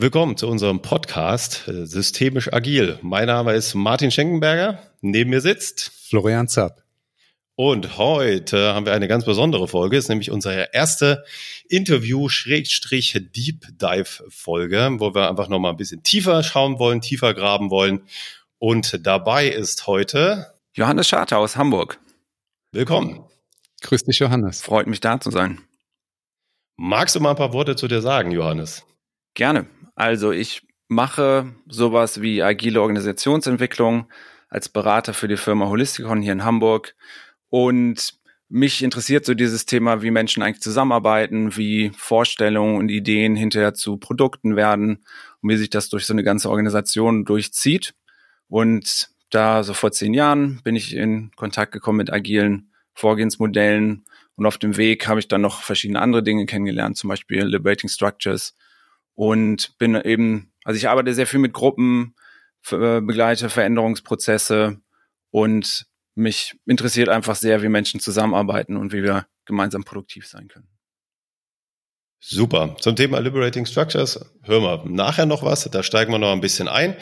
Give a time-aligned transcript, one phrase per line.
[0.00, 3.00] Willkommen zu unserem Podcast äh, Systemisch Agil.
[3.02, 4.78] Mein Name ist Martin Schenkenberger.
[5.00, 6.84] Neben mir sitzt Florian Zapp.
[7.56, 9.96] Und heute haben wir eine ganz besondere Folge.
[9.96, 11.24] Es ist nämlich unsere erste
[11.68, 18.02] Interview-Deep Dive-Folge, wo wir einfach nochmal ein bisschen tiefer schauen wollen, tiefer graben wollen.
[18.60, 21.98] Und dabei ist heute Johannes Scharter aus Hamburg.
[22.70, 23.24] Willkommen.
[23.80, 24.62] Grüß dich, Johannes.
[24.62, 25.60] Freut mich da zu sein.
[26.76, 28.84] Magst du mal ein paar Worte zu dir sagen, Johannes?
[29.34, 29.66] Gerne.
[29.94, 34.10] Also ich mache sowas wie agile Organisationsentwicklung
[34.48, 36.94] als Berater für die Firma Holisticon hier in Hamburg
[37.50, 38.14] und
[38.48, 43.98] mich interessiert so dieses Thema, wie Menschen eigentlich zusammenarbeiten, wie Vorstellungen und Ideen hinterher zu
[43.98, 45.04] Produkten werden
[45.42, 47.94] und wie sich das durch so eine ganze Organisation durchzieht.
[48.48, 54.04] Und da so vor zehn Jahren bin ich in Kontakt gekommen mit agilen Vorgehensmodellen
[54.36, 57.90] und auf dem Weg habe ich dann noch verschiedene andere Dinge kennengelernt, zum Beispiel Liberating
[57.90, 58.54] Structures
[59.18, 62.14] und bin eben, also ich arbeite sehr viel mit Gruppen,
[62.70, 64.80] äh, begleite Veränderungsprozesse
[65.32, 70.68] und mich interessiert einfach sehr, wie Menschen zusammenarbeiten und wie wir gemeinsam produktiv sein können.
[72.20, 72.76] Super.
[72.78, 75.64] Zum Thema Liberating Structures hören wir nachher noch was.
[75.64, 76.94] Da steigen wir noch ein bisschen ein.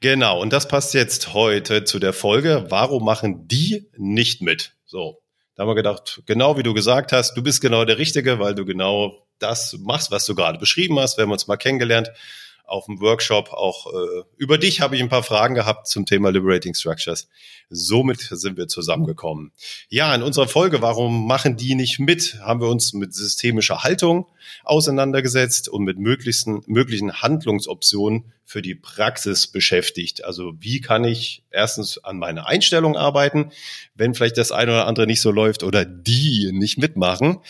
[0.00, 0.40] Genau.
[0.40, 2.66] Und das passt jetzt heute zu der Folge.
[2.68, 4.76] Warum machen die nicht mit?
[4.84, 5.22] So.
[5.56, 8.54] Da haben wir gedacht, genau wie du gesagt hast, du bist genau der Richtige, weil
[8.54, 11.16] du genau das machst, was du gerade beschrieben hast.
[11.16, 12.10] Wir haben uns mal kennengelernt
[12.68, 13.52] auf dem Workshop.
[13.52, 17.28] Auch äh, über dich habe ich ein paar Fragen gehabt zum Thema Liberating Structures.
[17.70, 19.52] Somit sind wir zusammengekommen.
[19.88, 24.26] Ja, in unserer Folge, warum machen die nicht mit, haben wir uns mit systemischer Haltung
[24.64, 30.24] auseinandergesetzt und mit möglichsten, möglichen Handlungsoptionen für die Praxis beschäftigt.
[30.24, 33.50] Also wie kann ich erstens an meiner Einstellung arbeiten,
[33.94, 37.40] wenn vielleicht das eine oder andere nicht so läuft oder die nicht mitmachen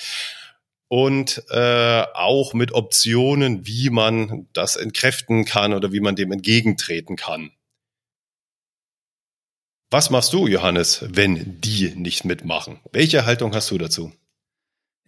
[0.88, 7.16] und äh, auch mit Optionen, wie man das entkräften kann oder wie man dem entgegentreten
[7.16, 7.50] kann.
[9.90, 12.80] Was machst du, Johannes, wenn die nicht mitmachen?
[12.92, 14.12] Welche Haltung hast du dazu?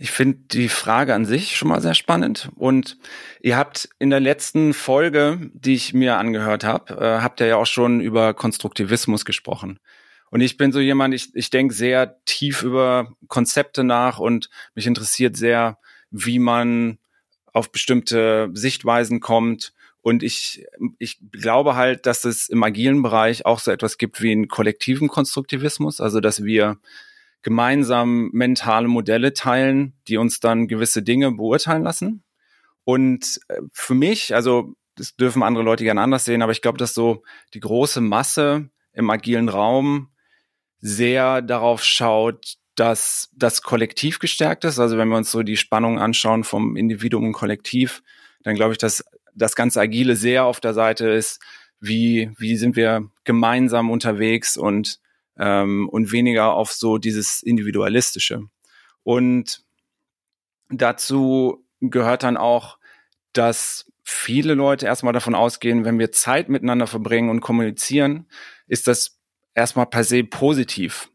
[0.02, 2.48] Ich finde die Frage an sich schon mal sehr spannend.
[2.56, 2.96] Und
[3.42, 7.56] ihr habt in der letzten Folge, die ich mir angehört habe, äh, habt ihr ja
[7.56, 9.78] auch schon über Konstruktivismus gesprochen.
[10.30, 14.86] Und ich bin so jemand, ich, ich denke sehr tief über Konzepte nach und mich
[14.86, 15.78] interessiert sehr,
[16.10, 16.98] wie man
[17.52, 19.72] auf bestimmte Sichtweisen kommt.
[20.02, 20.64] Und ich,
[20.98, 25.08] ich glaube halt, dass es im agilen Bereich auch so etwas gibt wie einen kollektiven
[25.08, 26.78] Konstruktivismus, also dass wir
[27.42, 32.22] gemeinsam mentale Modelle teilen, die uns dann gewisse Dinge beurteilen lassen.
[32.84, 36.78] Und äh, für mich, also das dürfen andere Leute gerne anders sehen, aber ich glaube,
[36.78, 37.22] dass so
[37.54, 40.10] die große Masse im agilen Raum
[40.80, 44.78] sehr darauf schaut, dass das Kollektiv gestärkt ist.
[44.78, 48.02] Also wenn wir uns so die Spannung anschauen vom Individuum und Kollektiv,
[48.42, 49.04] dann glaube ich, dass
[49.34, 51.40] das ganze Agile sehr auf der Seite ist,
[51.80, 55.00] wie, wie sind wir gemeinsam unterwegs und,
[55.38, 58.44] ähm, und weniger auf so dieses Individualistische.
[59.02, 59.62] Und
[60.68, 62.78] dazu gehört dann auch,
[63.32, 68.26] dass viele Leute erstmal davon ausgehen, wenn wir Zeit miteinander verbringen und kommunizieren,
[68.66, 69.19] ist das
[69.54, 71.10] erstmal per se positiv.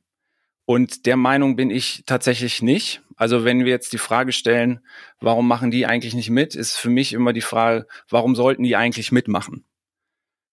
[0.66, 3.01] Und der Meinung bin ich tatsächlich nicht.
[3.16, 4.79] Also wenn wir jetzt die Frage stellen,
[5.19, 8.75] warum machen die eigentlich nicht mit, ist für mich immer die Frage, warum sollten die
[8.75, 9.63] eigentlich mitmachen?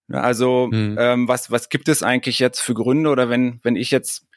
[0.09, 0.97] Also hm.
[0.99, 4.27] ähm, was, was gibt es eigentlich jetzt für Gründe oder wenn, wenn ich jetzt,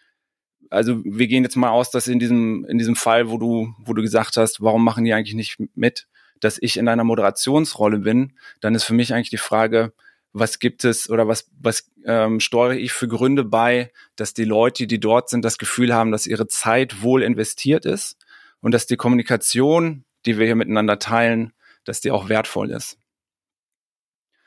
[0.70, 3.92] also wir gehen jetzt mal aus, dass in diesem, in diesem Fall, wo du, wo
[3.92, 6.08] du gesagt hast, warum machen die eigentlich nicht mit,
[6.40, 9.92] dass ich in einer Moderationsrolle bin, dann ist für mich eigentlich die Frage,
[10.38, 14.86] was gibt es oder was, was ähm, steuere ich für Gründe bei, dass die Leute,
[14.86, 18.18] die dort sind, das Gefühl haben, dass ihre Zeit wohl investiert ist
[18.60, 21.52] und dass die Kommunikation, die wir hier miteinander teilen,
[21.84, 22.98] dass die auch wertvoll ist.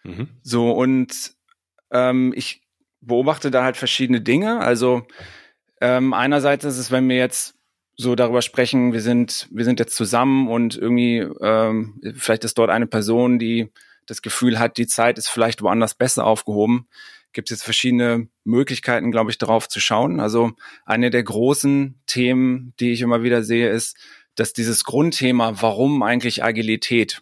[0.04, 0.30] Mhm.
[0.44, 1.34] So, und
[1.92, 2.62] ähm, ich
[3.02, 4.60] beobachte da halt verschiedene Dinge.
[4.60, 5.08] Also
[5.82, 7.56] ähm, einerseits ist es, wenn wir jetzt
[7.98, 12.70] so darüber sprechen, wir sind, wir sind jetzt zusammen und irgendwie, ähm, vielleicht ist dort
[12.70, 13.72] eine Person, die
[14.10, 16.88] das Gefühl hat, die Zeit ist vielleicht woanders besser aufgehoben,
[17.32, 20.20] gibt es jetzt verschiedene Möglichkeiten, glaube ich, darauf zu schauen.
[20.20, 20.52] Also
[20.86, 23.98] eine der großen Themen, die ich immer wieder sehe, ist,
[24.36, 27.22] dass dieses Grundthema, warum eigentlich Agilität,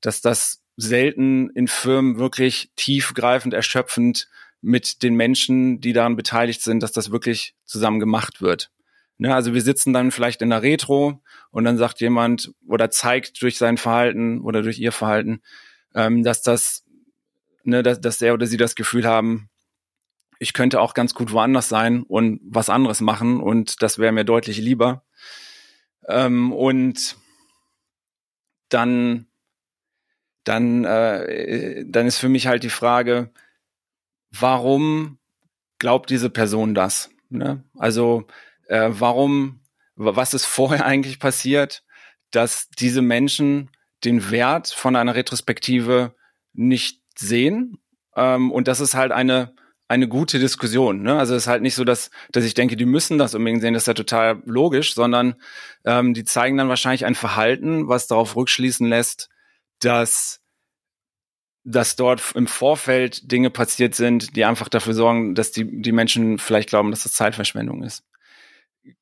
[0.00, 4.28] dass das selten in Firmen wirklich tiefgreifend, erschöpfend
[4.60, 8.70] mit den Menschen, die daran beteiligt sind, dass das wirklich zusammen gemacht wird.
[9.16, 13.40] Ne, also wir sitzen dann vielleicht in der Retro und dann sagt jemand oder zeigt
[13.42, 15.40] durch sein Verhalten oder durch ihr Verhalten,
[15.94, 16.84] ähm, dass das,
[17.62, 19.48] ne, dass, dass er oder sie das Gefühl haben,
[20.38, 24.24] ich könnte auch ganz gut woanders sein und was anderes machen und das wäre mir
[24.24, 25.04] deutlich lieber.
[26.06, 27.16] Ähm, und
[28.68, 29.26] dann
[30.44, 33.30] dann, äh, dann ist für mich halt die Frage,
[34.30, 35.18] warum
[35.78, 37.10] glaubt diese Person das?
[37.30, 37.64] Ne?
[37.76, 38.26] Also
[38.68, 39.60] äh, warum,
[39.96, 41.82] was ist vorher eigentlich passiert,
[42.30, 43.70] dass diese Menschen
[44.04, 46.14] den Wert von einer Retrospektive
[46.52, 47.78] nicht sehen?
[48.16, 49.54] Ähm, und das ist halt eine
[49.86, 51.02] eine gute Diskussion.
[51.02, 51.18] Ne?
[51.18, 53.74] Also es ist halt nicht so, dass, dass ich denke, die müssen das unbedingt sehen,
[53.74, 55.34] das ist ja total logisch, sondern
[55.84, 59.28] ähm, die zeigen dann wahrscheinlich ein Verhalten, was darauf rückschließen lässt,
[59.80, 60.40] dass
[61.66, 66.38] dass dort im Vorfeld Dinge passiert sind, die einfach dafür sorgen, dass die, die Menschen
[66.38, 68.04] vielleicht glauben, dass das Zeitverschwendung ist.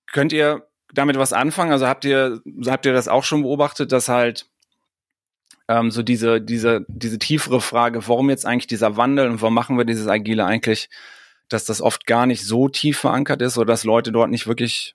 [0.06, 1.72] Könnt ihr damit was anfangen?
[1.72, 4.48] Also habt ihr, habt ihr das auch schon beobachtet, dass halt
[5.72, 9.78] ähm, so diese, diese, diese tiefere Frage, warum jetzt eigentlich dieser Wandel und warum machen
[9.78, 10.90] wir dieses Agile eigentlich,
[11.48, 14.94] dass das oft gar nicht so tief verankert ist oder dass Leute dort nicht wirklich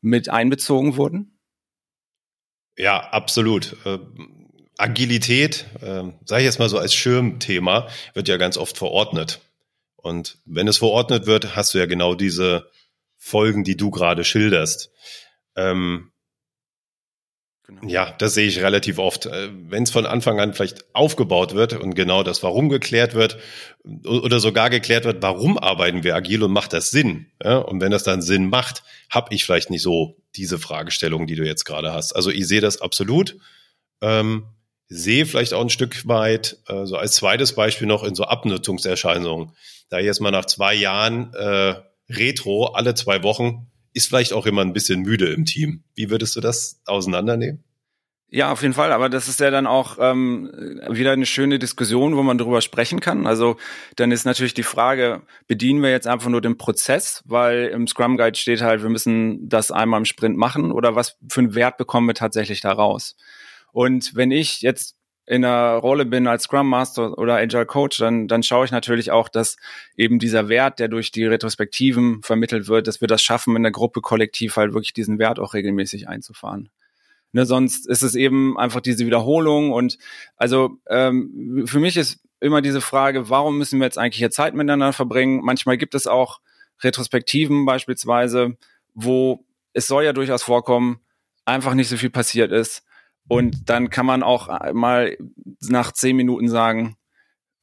[0.00, 1.38] mit einbezogen wurden?
[2.76, 3.76] Ja, absolut.
[3.84, 4.34] Ähm
[4.78, 9.40] Agilität, äh, sage ich jetzt mal so als Schirmthema, wird ja ganz oft verordnet.
[9.96, 12.70] Und wenn es verordnet wird, hast du ja genau diese
[13.16, 14.92] Folgen, die du gerade schilderst.
[15.56, 16.12] Ähm,
[17.68, 17.86] genau.
[17.86, 19.26] Ja, das sehe ich relativ oft.
[19.26, 23.38] Äh, wenn es von Anfang an vielleicht aufgebaut wird und genau das Warum geklärt wird
[24.04, 27.26] oder sogar geklärt wird, warum arbeiten wir agil und macht das Sinn?
[27.42, 31.36] Ja, und wenn das dann Sinn macht, habe ich vielleicht nicht so diese Fragestellung, die
[31.36, 32.12] du jetzt gerade hast.
[32.16, 33.36] Also ich sehe das absolut.
[34.00, 34.46] Ähm,
[34.88, 39.52] sehe vielleicht auch ein Stück weit, äh, so als zweites Beispiel noch in so Abnutzungserscheinungen.
[39.90, 41.74] Da jetzt mal nach zwei Jahren äh,
[42.10, 45.82] Retro alle zwei Wochen ist vielleicht auch immer ein bisschen müde im Team.
[45.94, 47.64] Wie würdest du das auseinandernehmen?
[48.30, 48.92] Ja, auf jeden Fall.
[48.92, 50.50] Aber das ist ja dann auch ähm,
[50.90, 53.26] wieder eine schöne Diskussion, wo man darüber sprechen kann.
[53.26, 53.56] Also
[53.96, 58.18] dann ist natürlich die Frage, bedienen wir jetzt einfach nur den Prozess, weil im Scrum
[58.18, 61.78] Guide steht halt, wir müssen das einmal im Sprint machen oder was für einen Wert
[61.78, 63.16] bekommen wir tatsächlich da raus?
[63.72, 64.97] Und wenn ich jetzt
[65.28, 69.10] in einer Rolle bin als Scrum Master oder Agile Coach, dann, dann schaue ich natürlich
[69.10, 69.58] auch, dass
[69.94, 73.72] eben dieser Wert, der durch die Retrospektiven vermittelt wird, dass wir das schaffen, in der
[73.72, 76.70] Gruppe kollektiv halt wirklich diesen Wert auch regelmäßig einzufahren.
[77.32, 79.98] Ne, sonst ist es eben einfach diese Wiederholung und
[80.38, 84.54] also ähm, für mich ist immer diese Frage, warum müssen wir jetzt eigentlich hier Zeit
[84.54, 85.42] miteinander verbringen?
[85.44, 86.40] Manchmal gibt es auch
[86.80, 88.56] Retrospektiven beispielsweise,
[88.94, 89.44] wo
[89.74, 91.00] es soll ja durchaus vorkommen,
[91.44, 92.87] einfach nicht so viel passiert ist
[93.28, 95.16] und dann kann man auch mal
[95.60, 96.96] nach zehn Minuten sagen,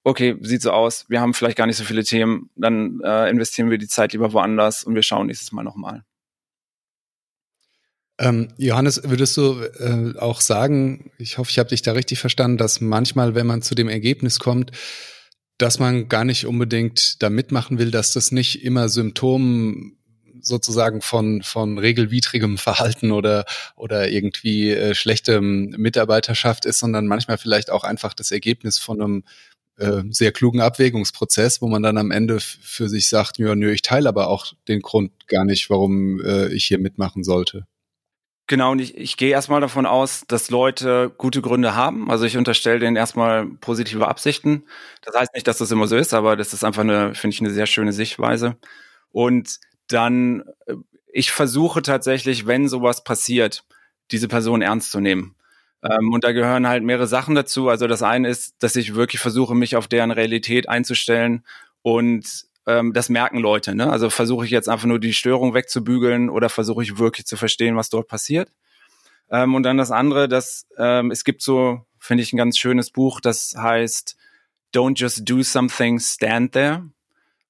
[0.03, 3.71] okay, sieht so aus, wir haben vielleicht gar nicht so viele Themen, dann äh, investieren
[3.71, 6.03] wir die Zeit lieber woanders und wir schauen nächstes Mal nochmal.
[8.17, 12.57] Ähm, Johannes, würdest du äh, auch sagen, ich hoffe, ich habe dich da richtig verstanden,
[12.57, 14.71] dass manchmal, wenn man zu dem Ergebnis kommt,
[15.57, 19.97] dass man gar nicht unbedingt da mitmachen will, dass das nicht immer Symptom
[20.45, 23.45] sozusagen von, von regelwidrigem Verhalten oder,
[23.75, 29.23] oder irgendwie äh, schlechtem Mitarbeiterschaft ist, sondern manchmal vielleicht auch einfach das Ergebnis von einem
[29.77, 33.81] äh, sehr klugen Abwägungsprozess, wo man dann am Ende für sich sagt, ja, nö, ich
[33.81, 37.67] teile aber auch den Grund gar nicht, warum äh, ich hier mitmachen sollte.
[38.47, 42.11] Genau, und ich, ich gehe erstmal davon aus, dass Leute gute Gründe haben.
[42.11, 44.65] Also ich unterstelle denen erstmal positive Absichten.
[45.01, 47.41] Das heißt nicht, dass das immer so ist, aber das ist einfach eine, finde ich,
[47.41, 48.55] eine sehr schöne Sichtweise.
[49.11, 50.75] Und dann äh,
[51.15, 53.63] ich versuche tatsächlich, wenn sowas passiert,
[54.11, 55.35] diese Person ernst zu nehmen.
[55.81, 57.69] Ähm, und da gehören halt mehrere Sachen dazu.
[57.69, 61.45] Also das eine ist, dass ich wirklich versuche, mich auf deren Realität einzustellen
[61.81, 63.75] und ähm, das merken Leute.
[63.75, 63.89] Ne?
[63.89, 67.77] Also versuche ich jetzt einfach nur die Störung wegzubügeln oder versuche ich wirklich zu verstehen,
[67.77, 68.51] was dort passiert.
[69.29, 72.91] Ähm, und dann das andere, dass ähm, es gibt so, finde ich, ein ganz schönes
[72.91, 74.17] Buch, das heißt
[74.75, 76.89] Don't just do something, stand there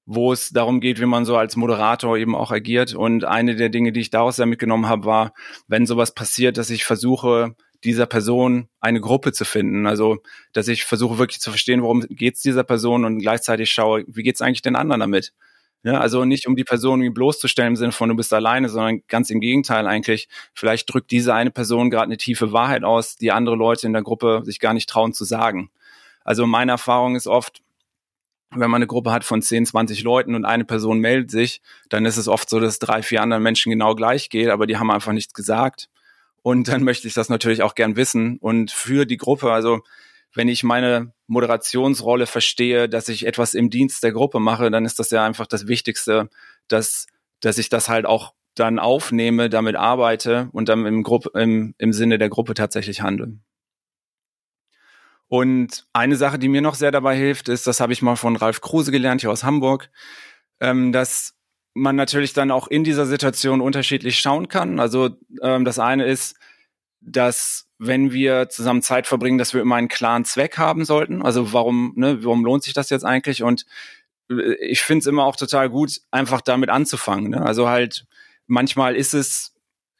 [0.06, 2.94] wo es darum geht, wie man so als Moderator eben auch agiert.
[2.94, 5.32] Und eine der Dinge, die ich daraus sehr mitgenommen habe, war,
[5.66, 9.86] wenn sowas passiert, dass ich versuche, dieser Person eine Gruppe zu finden.
[9.86, 10.18] Also,
[10.52, 14.22] dass ich versuche wirklich zu verstehen, worum geht es dieser Person und gleichzeitig schaue, wie
[14.22, 15.32] geht es eigentlich den anderen damit.
[15.82, 19.30] Ja, also nicht um die Person bloßzustellen im Sinne von du bist alleine, sondern ganz
[19.30, 20.28] im Gegenteil eigentlich.
[20.52, 24.02] Vielleicht drückt diese eine Person gerade eine tiefe Wahrheit aus, die andere Leute in der
[24.02, 25.70] Gruppe sich gar nicht trauen zu sagen.
[26.24, 27.62] Also meine Erfahrung ist oft,
[28.50, 32.04] wenn man eine Gruppe hat von 10, 20 Leuten und eine Person meldet sich, dann
[32.06, 34.90] ist es oft so, dass drei, vier anderen Menschen genau gleich geht, aber die haben
[34.90, 35.88] einfach nichts gesagt.
[36.42, 38.38] Und dann möchte ich das natürlich auch gern wissen.
[38.38, 39.80] Und für die Gruppe, also
[40.34, 44.98] wenn ich meine Moderationsrolle verstehe, dass ich etwas im Dienst der Gruppe mache, dann ist
[44.98, 46.28] das ja einfach das Wichtigste,
[46.68, 47.06] dass,
[47.40, 51.92] dass ich das halt auch dann aufnehme, damit arbeite und dann im, Gruppe, im, im
[51.92, 53.38] Sinne der Gruppe tatsächlich handle.
[55.28, 58.36] Und eine Sache, die mir noch sehr dabei hilft, ist, das habe ich mal von
[58.36, 59.90] Ralf Kruse gelernt, hier aus Hamburg,
[60.60, 61.34] ähm, dass
[61.74, 64.80] man natürlich dann auch in dieser Situation unterschiedlich schauen kann.
[64.80, 65.10] Also
[65.42, 66.36] ähm, das eine ist,
[67.00, 71.22] dass wenn wir zusammen Zeit verbringen, dass wir immer einen klaren Zweck haben sollten.
[71.22, 73.42] Also warum, ne, warum lohnt sich das jetzt eigentlich?
[73.42, 73.66] Und
[74.30, 77.30] äh, ich finde es immer auch total gut, einfach damit anzufangen.
[77.30, 77.42] Ne?
[77.42, 78.06] Also halt,
[78.46, 79.55] manchmal ist es,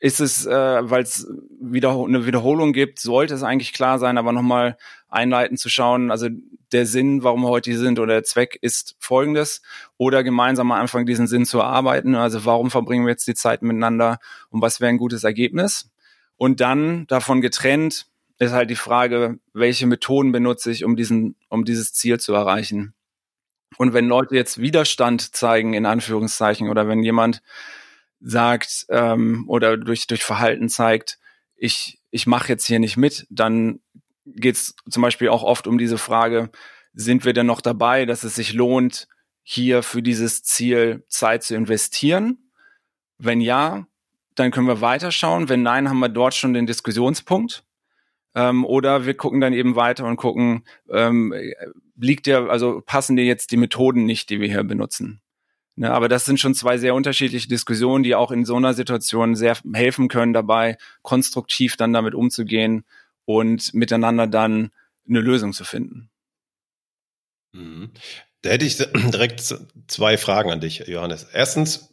[0.07, 1.27] ist es, äh, weil es
[1.61, 4.77] wieder eine Wiederholung gibt, sollte es eigentlich klar sein, aber nochmal
[5.09, 6.29] einleiten zu schauen, also
[6.71, 9.63] der Sinn, warum wir heute hier sind oder der Zweck ist folgendes
[9.97, 12.15] oder gemeinsam am Anfang diesen Sinn zu erarbeiten.
[12.15, 14.19] Also warum verbringen wir jetzt die Zeit miteinander
[14.51, 15.91] und was wäre ein gutes Ergebnis?
[16.37, 18.07] Und dann davon getrennt
[18.39, 22.95] ist halt die Frage, welche Methoden benutze ich, um diesen, um dieses Ziel zu erreichen.
[23.77, 27.43] Und wenn Leute jetzt Widerstand zeigen, in Anführungszeichen, oder wenn jemand
[28.21, 31.19] sagt ähm, oder durch, durch Verhalten zeigt,
[31.55, 33.81] ich, ich mache jetzt hier nicht mit, dann
[34.25, 36.51] geht es zum Beispiel auch oft um diese Frage,
[36.93, 39.09] sind wir denn noch dabei, dass es sich lohnt,
[39.43, 42.51] hier für dieses Ziel Zeit zu investieren?
[43.19, 43.87] Wenn ja,
[44.35, 45.49] dann können wir weiterschauen.
[45.49, 47.65] Wenn nein, haben wir dort schon den Diskussionspunkt.
[48.35, 51.35] Ähm, oder wir gucken dann eben weiter und gucken, ähm,
[51.97, 55.23] liegt dir, also passen dir jetzt die Methoden nicht, die wir hier benutzen.
[55.79, 59.37] Ne, aber das sind schon zwei sehr unterschiedliche Diskussionen, die auch in so einer Situation
[59.37, 62.85] sehr helfen können, dabei konstruktiv dann damit umzugehen
[63.27, 64.71] und miteinander dann
[65.07, 66.09] eine Lösung zu finden.
[67.53, 67.91] Mhm.
[68.41, 69.55] Da hätte ich direkt
[69.87, 71.27] zwei Fragen an dich, Johannes.
[71.31, 71.93] Erstens,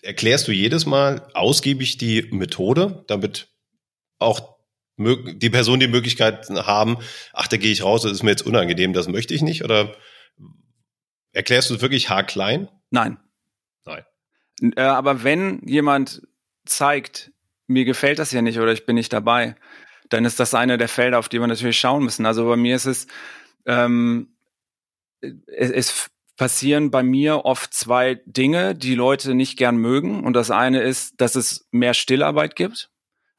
[0.00, 3.48] erklärst du jedes Mal ausgiebig die Methode, damit
[4.18, 4.56] auch
[4.96, 6.98] die Person die Möglichkeit haben,
[7.32, 9.64] ach, da gehe ich raus, das ist mir jetzt unangenehm, das möchte ich nicht?
[9.64, 9.94] Oder
[11.32, 12.68] erklärst du es wirklich haarklein?
[12.90, 13.18] Nein.
[13.84, 14.04] Nein.
[14.76, 16.22] Äh, aber wenn jemand
[16.64, 17.32] zeigt,
[17.66, 19.56] mir gefällt das ja nicht oder ich bin nicht dabei,
[20.08, 22.26] dann ist das eine der Felder, auf die wir natürlich schauen müssen.
[22.26, 23.06] Also bei mir ist es,
[23.64, 24.34] ähm,
[25.20, 30.24] es, es passieren bei mir oft zwei Dinge, die Leute nicht gern mögen.
[30.24, 32.90] Und das eine ist, dass es mehr Stillarbeit gibt.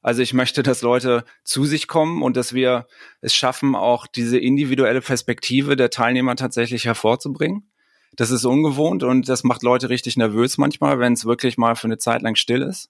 [0.01, 2.87] Also ich möchte, dass Leute zu sich kommen und dass wir
[3.19, 7.70] es schaffen, auch diese individuelle Perspektive der Teilnehmer tatsächlich hervorzubringen.
[8.15, 11.85] Das ist ungewohnt und das macht Leute richtig nervös manchmal, wenn es wirklich mal für
[11.85, 12.89] eine Zeit lang still ist.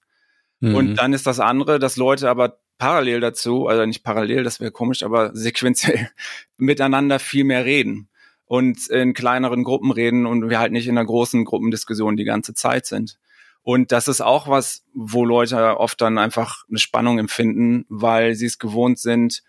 [0.60, 0.74] Mhm.
[0.74, 4.72] Und dann ist das andere, dass Leute aber parallel dazu, also nicht parallel, das wäre
[4.72, 6.10] komisch, aber sequenziell
[6.56, 8.08] miteinander viel mehr reden
[8.46, 12.54] und in kleineren Gruppen reden und wir halt nicht in einer großen Gruppendiskussion die ganze
[12.54, 13.18] Zeit sind.
[13.62, 18.46] Und das ist auch was, wo Leute oft dann einfach eine Spannung empfinden, weil sie
[18.46, 19.42] es gewohnt sind.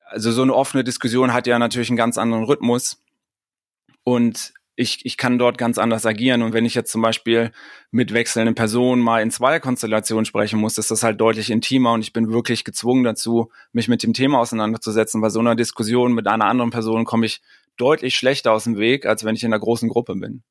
[0.00, 3.00] Also so eine offene Diskussion hat ja natürlich einen ganz anderen Rhythmus.
[4.02, 6.42] Und ich, ich kann dort ganz anders agieren.
[6.42, 7.52] Und wenn ich jetzt zum Beispiel
[7.90, 12.12] mit wechselnden Personen mal in Zweierkonstellationen sprechen muss, ist das halt deutlich intimer und ich
[12.12, 15.20] bin wirklich gezwungen dazu, mich mit dem Thema auseinanderzusetzen.
[15.20, 17.40] Bei so einer Diskussion mit einer anderen Person komme ich
[17.76, 20.42] deutlich schlechter aus dem Weg, als wenn ich in einer großen Gruppe bin.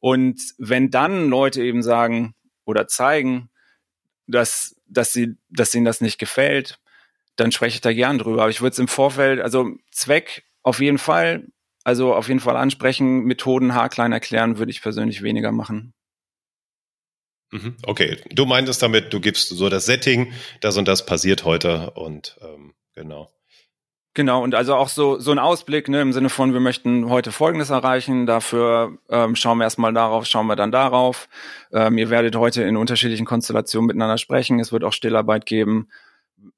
[0.00, 3.50] Und wenn dann Leute eben sagen oder zeigen,
[4.26, 6.80] dass, dass, sie, dass ihnen das nicht gefällt,
[7.36, 8.42] dann spreche ich da gern drüber.
[8.42, 11.46] Aber ich würde es im Vorfeld, also Zweck auf jeden Fall,
[11.84, 15.92] also auf jeden Fall ansprechen, Methoden haarklein erklären, würde ich persönlich weniger machen.
[17.50, 17.76] Mhm.
[17.84, 22.36] Okay, du meintest damit, du gibst so das Setting, das und das passiert heute und
[22.40, 23.30] ähm, genau.
[24.14, 27.32] Genau, und also auch so, so ein Ausblick ne, im Sinne von, wir möchten heute
[27.32, 31.30] Folgendes erreichen, dafür ähm, schauen wir erstmal darauf, schauen wir dann darauf.
[31.72, 35.88] Ähm, ihr werdet heute in unterschiedlichen Konstellationen miteinander sprechen, es wird auch Stillarbeit geben.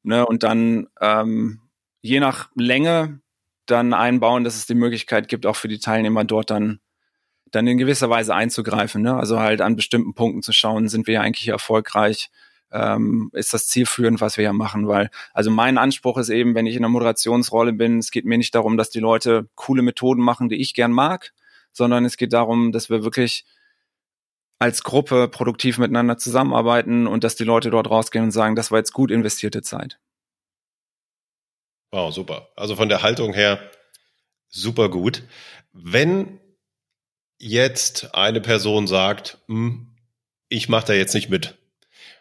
[0.03, 1.61] Ne, und dann ähm,
[2.03, 3.21] je nach Länge
[3.67, 6.81] dann einbauen, dass es die Möglichkeit gibt, auch für die Teilnehmer dort dann
[7.55, 9.03] dann in gewisser Weise einzugreifen.
[9.03, 9.15] Ne?
[9.15, 12.31] Also halt an bestimmten Punkten zu schauen, sind wir ja eigentlich erfolgreich,
[12.73, 16.67] ähm, ist das zielführend, was wir hier machen, weil also mein Anspruch ist eben, wenn
[16.67, 20.23] ich in der Moderationsrolle bin, es geht mir nicht darum, dass die Leute coole Methoden
[20.23, 21.33] machen, die ich gern mag,
[21.73, 23.45] sondern es geht darum, dass wir wirklich
[24.59, 28.79] als Gruppe produktiv miteinander zusammenarbeiten und dass die Leute dort rausgehen und sagen, das war
[28.79, 29.99] jetzt gut investierte Zeit.
[31.95, 32.49] Wow, super.
[32.57, 33.71] Also von der Haltung her
[34.49, 35.23] super gut.
[35.73, 36.41] Wenn
[37.39, 39.95] jetzt eine Person sagt, hm,
[40.49, 41.57] ich mache da jetzt nicht mit,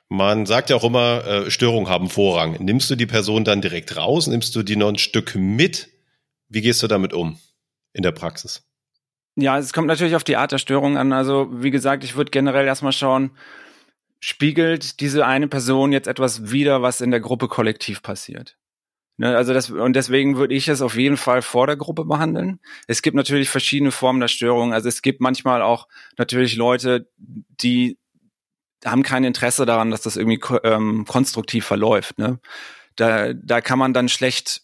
[0.10, 2.64] man sagt ja auch immer, äh, Störungen haben Vorrang.
[2.64, 4.28] Nimmst du die Person dann direkt raus?
[4.28, 5.90] Nimmst du die noch ein Stück mit?
[6.50, 7.40] Wie gehst du damit um
[7.94, 8.62] in der Praxis?
[9.36, 11.12] Ja, es kommt natürlich auf die Art der Störung an.
[11.14, 13.32] Also, wie gesagt, ich würde generell erstmal schauen,
[14.20, 18.56] spiegelt diese eine Person jetzt etwas wider, was in der Gruppe kollektiv passiert?
[19.18, 22.60] Ne, also das, und deswegen würde ich es auf jeden Fall vor der Gruppe behandeln.
[22.88, 24.74] Es gibt natürlich verschiedene Formen der Störung.
[24.74, 28.00] Also es gibt manchmal auch natürlich Leute, die
[28.84, 32.18] haben kein Interesse daran, dass das irgendwie ähm, konstruktiv verläuft.
[32.18, 32.40] Ne?
[32.96, 34.64] Da, da kann man dann schlecht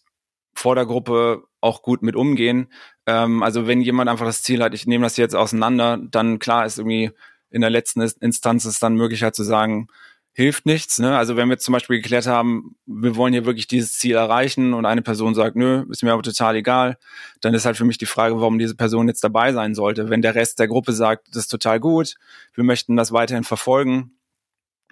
[0.52, 2.72] vor der Gruppe auch gut mit umgehen.
[3.06, 6.66] Ähm, also wenn jemand einfach das Ziel hat, ich nehme das jetzt auseinander, dann klar
[6.66, 7.12] ist irgendwie
[7.50, 9.88] in der letzten Instanz ist dann Möglichkeit zu sagen,
[10.32, 10.98] hilft nichts.
[10.98, 11.16] Ne?
[11.16, 14.86] Also wenn wir zum Beispiel geklärt haben, wir wollen hier wirklich dieses Ziel erreichen und
[14.86, 16.98] eine Person sagt, nö, ist mir aber total egal,
[17.40, 20.08] dann ist halt für mich die Frage, warum diese Person jetzt dabei sein sollte.
[20.08, 22.14] Wenn der Rest der Gruppe sagt, das ist total gut,
[22.54, 24.12] wir möchten das weiterhin verfolgen,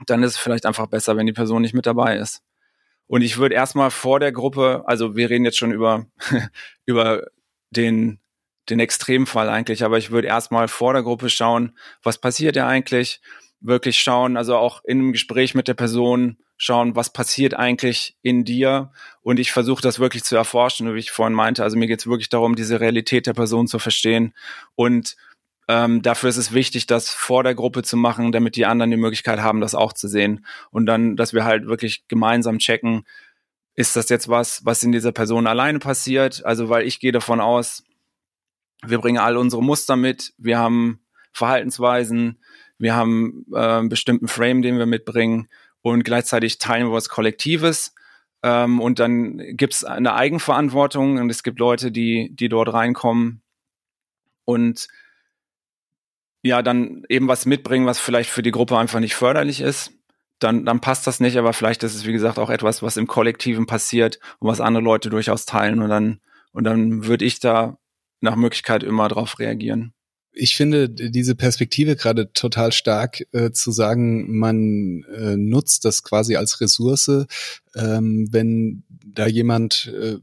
[0.07, 2.43] dann ist es vielleicht einfach besser, wenn die Person nicht mit dabei ist.
[3.07, 6.07] Und ich würde erstmal vor der Gruppe, also wir reden jetzt schon über,
[6.87, 7.27] über
[7.71, 8.21] den,
[8.69, 13.21] den Extremfall eigentlich, aber ich würde erstmal vor der Gruppe schauen, was passiert ja eigentlich,
[13.61, 18.45] wirklich schauen, also auch in einem Gespräch mit der Person schauen, was passiert eigentlich in
[18.45, 18.93] dir.
[19.23, 21.63] Und ich versuche das wirklich zu erforschen, wie ich vorhin meinte.
[21.63, 24.35] Also mir geht es wirklich darum, diese Realität der Person zu verstehen.
[24.75, 25.17] Und
[25.69, 28.97] ähm, dafür ist es wichtig, das vor der Gruppe zu machen, damit die anderen die
[28.97, 30.45] Möglichkeit haben, das auch zu sehen.
[30.71, 33.05] Und dann, dass wir halt wirklich gemeinsam checken,
[33.75, 36.45] ist das jetzt was, was in dieser Person alleine passiert?
[36.45, 37.85] Also, weil ich gehe davon aus,
[38.85, 41.01] wir bringen all unsere Muster mit, wir haben
[41.33, 42.39] Verhaltensweisen,
[42.79, 45.49] wir haben äh, einen bestimmten Frame, den wir mitbringen
[45.83, 47.95] und gleichzeitig teilen wir was Kollektives.
[48.43, 53.43] Ähm, und dann gibt es eine Eigenverantwortung und es gibt Leute, die, die dort reinkommen
[54.45, 54.89] und
[56.43, 59.93] ja, dann eben was mitbringen, was vielleicht für die Gruppe einfach nicht förderlich ist.
[60.39, 63.09] Dann, dann passt das nicht, aber vielleicht ist es, wie gesagt, auch etwas, was im
[63.09, 66.21] Kollektiven passiert und was andere Leute durchaus teilen und dann,
[66.53, 67.77] und dann würde ich da
[68.21, 69.95] nach Möglichkeit immer darauf reagieren
[70.39, 76.37] ich finde diese Perspektive gerade total stark äh, zu sagen, man äh, nutzt das quasi
[76.37, 77.27] als Ressource,
[77.75, 80.17] ähm, wenn da jemand äh,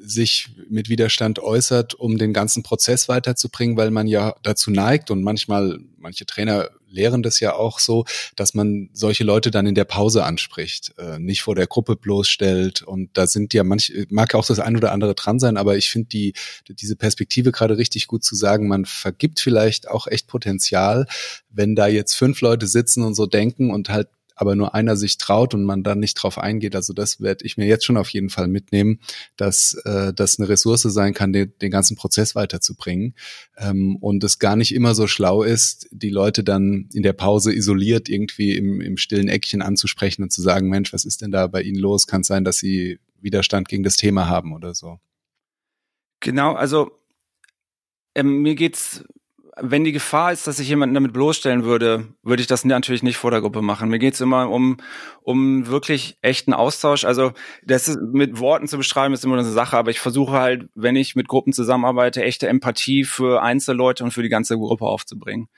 [0.00, 5.22] sich mit Widerstand äußert, um den ganzen Prozess weiterzubringen, weil man ja dazu neigt und
[5.22, 8.04] manchmal, manche Trainer lehren das ja auch so,
[8.36, 12.82] dass man solche Leute dann in der Pause anspricht, äh, nicht vor der Gruppe bloßstellt.
[12.82, 15.90] Und da sind ja manch, mag auch das ein oder andere dran sein, aber ich
[15.90, 16.34] finde die,
[16.68, 21.06] diese Perspektive gerade richtig gut zu sagen, man vergibt vielleicht auch echt Potenzial,
[21.48, 24.08] wenn da jetzt fünf Leute sitzen und so denken und halt
[24.40, 26.74] aber nur einer sich traut und man dann nicht drauf eingeht.
[26.74, 29.00] Also das werde ich mir jetzt schon auf jeden Fall mitnehmen,
[29.36, 33.14] dass äh, das eine Ressource sein kann, den, den ganzen Prozess weiterzubringen.
[33.58, 37.52] Ähm, und es gar nicht immer so schlau ist, die Leute dann in der Pause
[37.52, 41.46] isoliert irgendwie im, im stillen Eckchen anzusprechen und zu sagen, Mensch, was ist denn da
[41.46, 42.06] bei Ihnen los?
[42.06, 45.00] Kann es sein, dass Sie Widerstand gegen das Thema haben oder so?
[46.20, 46.92] Genau, also
[48.14, 49.04] ähm, mir geht's
[49.56, 53.16] wenn die Gefahr ist, dass ich jemanden damit bloßstellen würde, würde ich das natürlich nicht
[53.16, 53.88] vor der Gruppe machen.
[53.88, 54.76] Mir geht's immer um,
[55.22, 57.04] um wirklich echten Austausch.
[57.04, 57.32] Also
[57.64, 60.96] das ist, mit Worten zu beschreiben ist immer eine Sache, aber ich versuche halt, wenn
[60.96, 65.48] ich mit Gruppen zusammenarbeite, echte Empathie für Einzelleute und für die ganze Gruppe aufzubringen.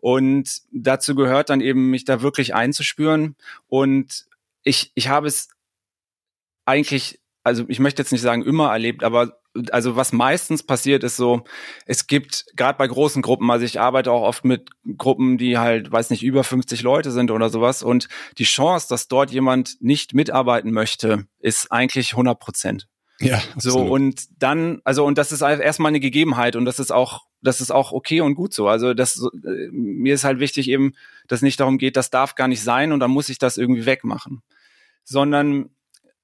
[0.00, 3.36] Und dazu gehört dann eben, mich da wirklich einzuspüren.
[3.66, 4.26] Und
[4.62, 5.48] ich, ich habe es
[6.64, 9.40] eigentlich, also ich möchte jetzt nicht sagen immer erlebt, aber
[9.72, 11.44] also was meistens passiert ist so,
[11.86, 15.90] es gibt gerade bei großen Gruppen, also ich arbeite auch oft mit Gruppen, die halt,
[15.90, 20.14] weiß nicht, über 50 Leute sind oder sowas und die Chance, dass dort jemand nicht
[20.14, 22.88] mitarbeiten möchte, ist eigentlich 100 Prozent.
[23.20, 23.62] Ja, absolut.
[23.62, 27.60] so und dann, also und das ist erstmal eine Gegebenheit und das ist auch, das
[27.60, 28.68] ist auch okay und gut so.
[28.68, 30.94] Also das, äh, mir ist halt wichtig eben,
[31.26, 33.86] dass nicht darum geht, das darf gar nicht sein und dann muss ich das irgendwie
[33.86, 34.42] wegmachen,
[35.02, 35.70] sondern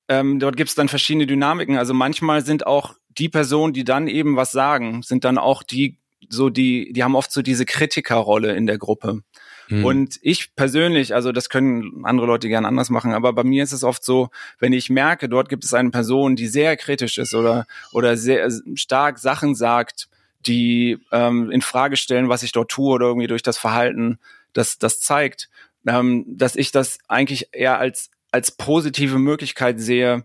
[0.08, 1.78] ähm, dort gibt es dann verschiedene Dynamiken.
[1.78, 5.98] Also manchmal sind auch die Personen, die dann eben was sagen, sind dann auch die,
[6.29, 9.22] so die, die haben oft so diese Kritikerrolle in der Gruppe.
[9.68, 9.85] Mhm.
[9.85, 13.72] Und ich persönlich, also das können andere Leute gern anders machen, aber bei mir ist
[13.72, 17.35] es oft so, wenn ich merke, dort gibt es eine Person, die sehr kritisch ist
[17.35, 20.09] oder, oder sehr stark Sachen sagt,
[20.46, 24.18] die ähm, in Frage stellen, was ich dort tue oder irgendwie durch das Verhalten
[24.53, 25.48] das, das zeigt,
[25.87, 30.24] ähm, dass ich das eigentlich eher als, als positive Möglichkeit sehe,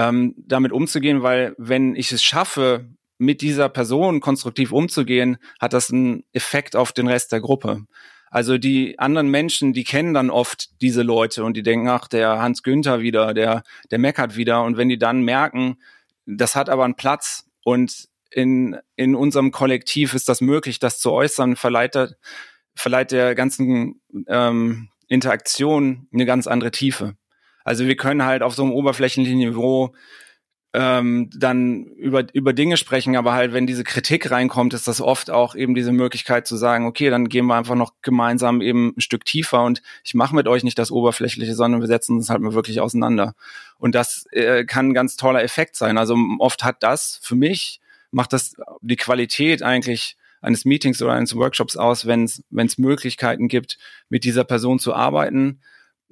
[0.00, 5.92] ähm, damit umzugehen, weil wenn ich es schaffe, mit dieser Person konstruktiv umzugehen, hat das
[5.92, 7.84] einen Effekt auf den Rest der Gruppe.
[8.30, 12.40] Also die anderen Menschen, die kennen dann oft diese Leute und die denken, ach, der
[12.40, 14.62] Hans Günther wieder, der, der meckert wieder.
[14.62, 15.76] Und wenn die dann merken,
[16.24, 21.12] das hat aber einen Platz und in, in unserem Kollektiv ist das möglich, das zu
[21.12, 22.14] äußern, verleiht, der,
[22.74, 27.16] verleiht der ganzen ähm, Interaktion eine ganz andere Tiefe.
[27.64, 29.94] Also wir können halt auf so einem oberflächlichen Niveau
[30.72, 35.28] ähm, dann über, über Dinge sprechen, aber halt, wenn diese Kritik reinkommt, ist das oft
[35.30, 39.00] auch eben diese Möglichkeit zu sagen, okay, dann gehen wir einfach noch gemeinsam eben ein
[39.00, 42.40] Stück tiefer und ich mache mit euch nicht das Oberflächliche, sondern wir setzen uns halt
[42.40, 43.34] mal wirklich auseinander.
[43.78, 45.98] Und das äh, kann ein ganz toller Effekt sein.
[45.98, 47.80] Also oft hat das für mich,
[48.12, 53.76] macht das die Qualität eigentlich eines Meetings oder eines Workshops aus, wenn es Möglichkeiten gibt,
[54.08, 55.60] mit dieser Person zu arbeiten,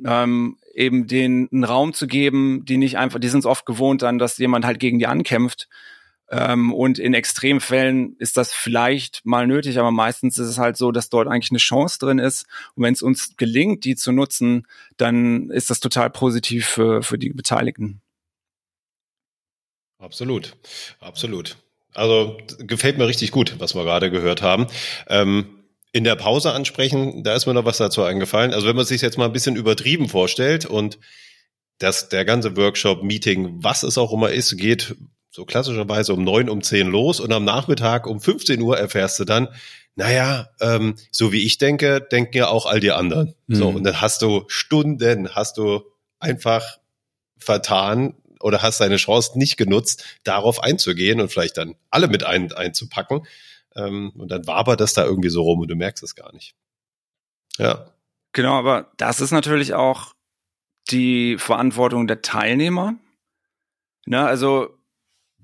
[0.05, 4.03] ähm, eben den einen Raum zu geben, die nicht einfach, die sind es oft gewohnt
[4.03, 5.69] dann, dass jemand halt gegen die ankämpft.
[6.31, 10.93] Ähm, und in Extremfällen ist das vielleicht mal nötig, aber meistens ist es halt so,
[10.93, 12.47] dass dort eigentlich eine Chance drin ist.
[12.75, 17.19] Und wenn es uns gelingt, die zu nutzen, dann ist das total positiv für, für
[17.19, 18.01] die Beteiligten.
[19.99, 20.55] Absolut,
[21.01, 21.57] absolut.
[21.95, 24.69] Also gefällt mir richtig gut, was wir gerade gehört haben.
[25.09, 25.58] Ähm,
[25.93, 28.53] in der Pause ansprechen, da ist mir noch was dazu eingefallen.
[28.53, 30.99] Also wenn man sich jetzt mal ein bisschen übertrieben vorstellt und
[31.79, 34.97] dass der ganze Workshop, Meeting, was es auch immer ist, geht
[35.31, 39.25] so klassischerweise um neun, um zehn los und am Nachmittag um 15 Uhr erfährst du
[39.25, 39.49] dann,
[39.95, 43.35] naja, ähm, so wie ich denke, denken ja auch all die anderen.
[43.47, 43.55] Mhm.
[43.55, 45.83] So, und dann hast du Stunden, hast du
[46.19, 46.79] einfach
[47.39, 52.53] vertan oder hast deine Chance nicht genutzt, darauf einzugehen und vielleicht dann alle mit ein,
[52.53, 53.27] einzupacken.
[53.75, 56.55] Ähm, und dann wabert das da irgendwie so rum und du merkst es gar nicht.
[57.59, 57.93] Ja.
[58.33, 60.13] Genau, aber das ist natürlich auch
[60.91, 62.95] die Verantwortung der Teilnehmer.
[64.07, 64.79] Ne, also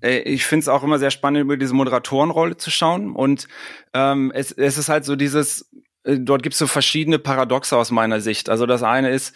[0.01, 3.15] äh, ich finde es auch immer sehr spannend, über diese Moderatorenrolle zu schauen.
[3.15, 3.49] Und
[3.93, 5.71] ähm, es, es ist halt so dieses,
[6.05, 8.49] äh, dort gibt es so verschiedene Paradoxe aus meiner Sicht.
[8.49, 9.35] Also das eine ist,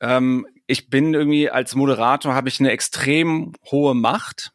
[0.00, 4.52] ähm, ich bin irgendwie als Moderator, habe ich eine extrem hohe Macht.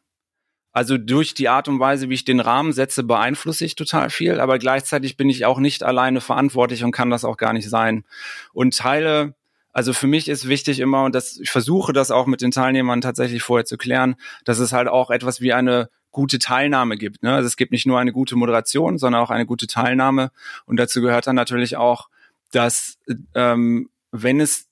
[0.74, 4.40] Also durch die Art und Weise, wie ich den Rahmen setze, beeinflusse ich total viel,
[4.40, 8.04] aber gleichzeitig bin ich auch nicht alleine verantwortlich und kann das auch gar nicht sein.
[8.52, 9.34] Und Teile
[9.74, 13.00] also für mich ist wichtig immer, und das, ich versuche das auch mit den Teilnehmern
[13.00, 17.24] tatsächlich vorher zu klären, dass es halt auch etwas wie eine gute Teilnahme gibt.
[17.24, 17.34] Ne?
[17.34, 20.30] Also es gibt nicht nur eine gute Moderation, sondern auch eine gute Teilnahme.
[20.64, 22.08] Und dazu gehört dann natürlich auch,
[22.52, 22.98] dass
[23.34, 24.68] ähm, wenn es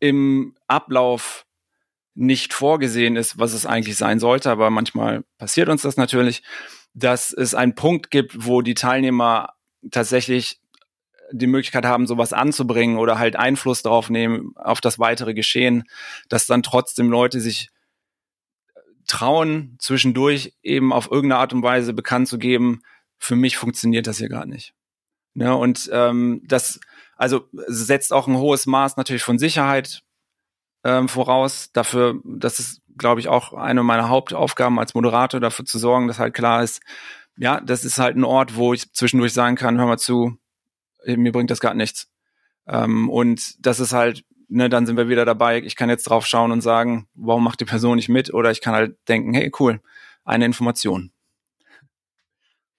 [0.00, 1.46] im Ablauf
[2.14, 6.42] nicht vorgesehen ist, was es eigentlich sein sollte, aber manchmal passiert uns das natürlich,
[6.92, 9.54] dass es einen Punkt gibt, wo die Teilnehmer
[9.90, 10.60] tatsächlich
[11.32, 15.84] die Möglichkeit haben, sowas anzubringen oder halt Einfluss darauf nehmen, auf das weitere Geschehen,
[16.28, 17.70] dass dann trotzdem Leute sich
[19.06, 22.82] trauen, zwischendurch eben auf irgendeine Art und Weise bekannt zu geben,
[23.18, 24.74] für mich funktioniert das hier gar nicht.
[25.34, 26.80] Ja, und ähm, das
[27.16, 30.02] also setzt auch ein hohes Maß natürlich von Sicherheit
[30.84, 31.70] ähm, voraus.
[31.72, 36.18] Dafür, das ist, glaube ich, auch eine meiner Hauptaufgaben als Moderator, dafür zu sorgen, dass
[36.18, 36.80] halt klar ist,
[37.36, 40.36] ja, das ist halt ein Ort, wo ich zwischendurch sagen kann, hör mal zu,
[41.06, 42.08] mir bringt das gar nichts.
[42.66, 45.62] Ähm, und das ist halt, ne, dann sind wir wieder dabei.
[45.62, 48.34] Ich kann jetzt drauf schauen und sagen, warum macht die Person nicht mit?
[48.34, 49.80] Oder ich kann halt denken, hey, cool,
[50.24, 51.12] eine Information.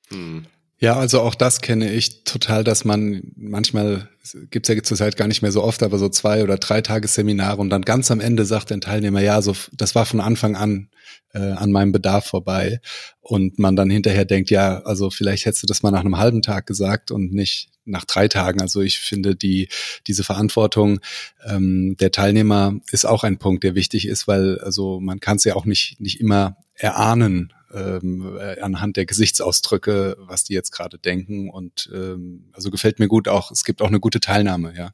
[0.10, 0.46] Hm.
[0.82, 4.10] Ja, also auch das kenne ich total, dass man manchmal,
[4.50, 7.70] gibt's ja zurzeit gar nicht mehr so oft, aber so zwei oder drei Tagesseminare und
[7.70, 10.90] dann ganz am Ende sagt ein Teilnehmer, ja, so das war von Anfang an
[11.34, 12.82] äh, an meinem Bedarf vorbei.
[13.22, 16.42] Und man dann hinterher denkt, ja, also vielleicht hättest du das mal nach einem halben
[16.42, 18.62] Tag gesagt und nicht nach drei Tagen.
[18.62, 19.70] Also ich finde, die,
[20.08, 21.00] diese Verantwortung
[21.46, 25.44] ähm, der Teilnehmer ist auch ein Punkt, der wichtig ist, weil also man kann es
[25.44, 30.98] ja auch nicht, nicht immer erahnen, ähm, äh, anhand der Gesichtsausdrücke, was die jetzt gerade
[30.98, 31.50] denken.
[31.50, 34.92] Und ähm, also gefällt mir gut auch, es gibt auch eine gute Teilnahme, ja.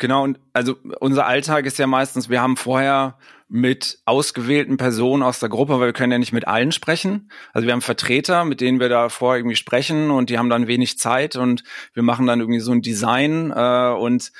[0.00, 5.40] Genau, und also unser Alltag ist ja meistens, wir haben vorher mit ausgewählten Personen aus
[5.40, 7.30] der Gruppe, weil wir können ja nicht mit allen sprechen.
[7.52, 10.68] Also wir haben Vertreter, mit denen wir da vorher irgendwie sprechen und die haben dann
[10.68, 14.32] wenig Zeit und wir machen dann irgendwie so ein Design äh, und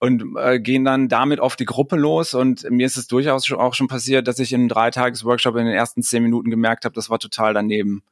[0.00, 2.34] und äh, gehen dann damit auf die Gruppe los.
[2.34, 5.66] Und mir ist es durchaus schon, auch schon passiert, dass ich in einem Dreitages-Workshop in
[5.66, 8.02] den ersten zehn Minuten gemerkt habe, das war total daneben.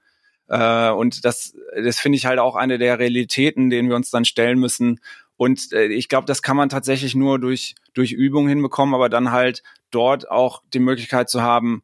[0.48, 4.24] Äh, und das, das finde ich halt auch eine der Realitäten, denen wir uns dann
[4.24, 5.00] stellen müssen.
[5.36, 9.30] Und äh, ich glaube, das kann man tatsächlich nur durch, durch Übung hinbekommen, aber dann
[9.30, 11.82] halt dort auch die Möglichkeit zu haben,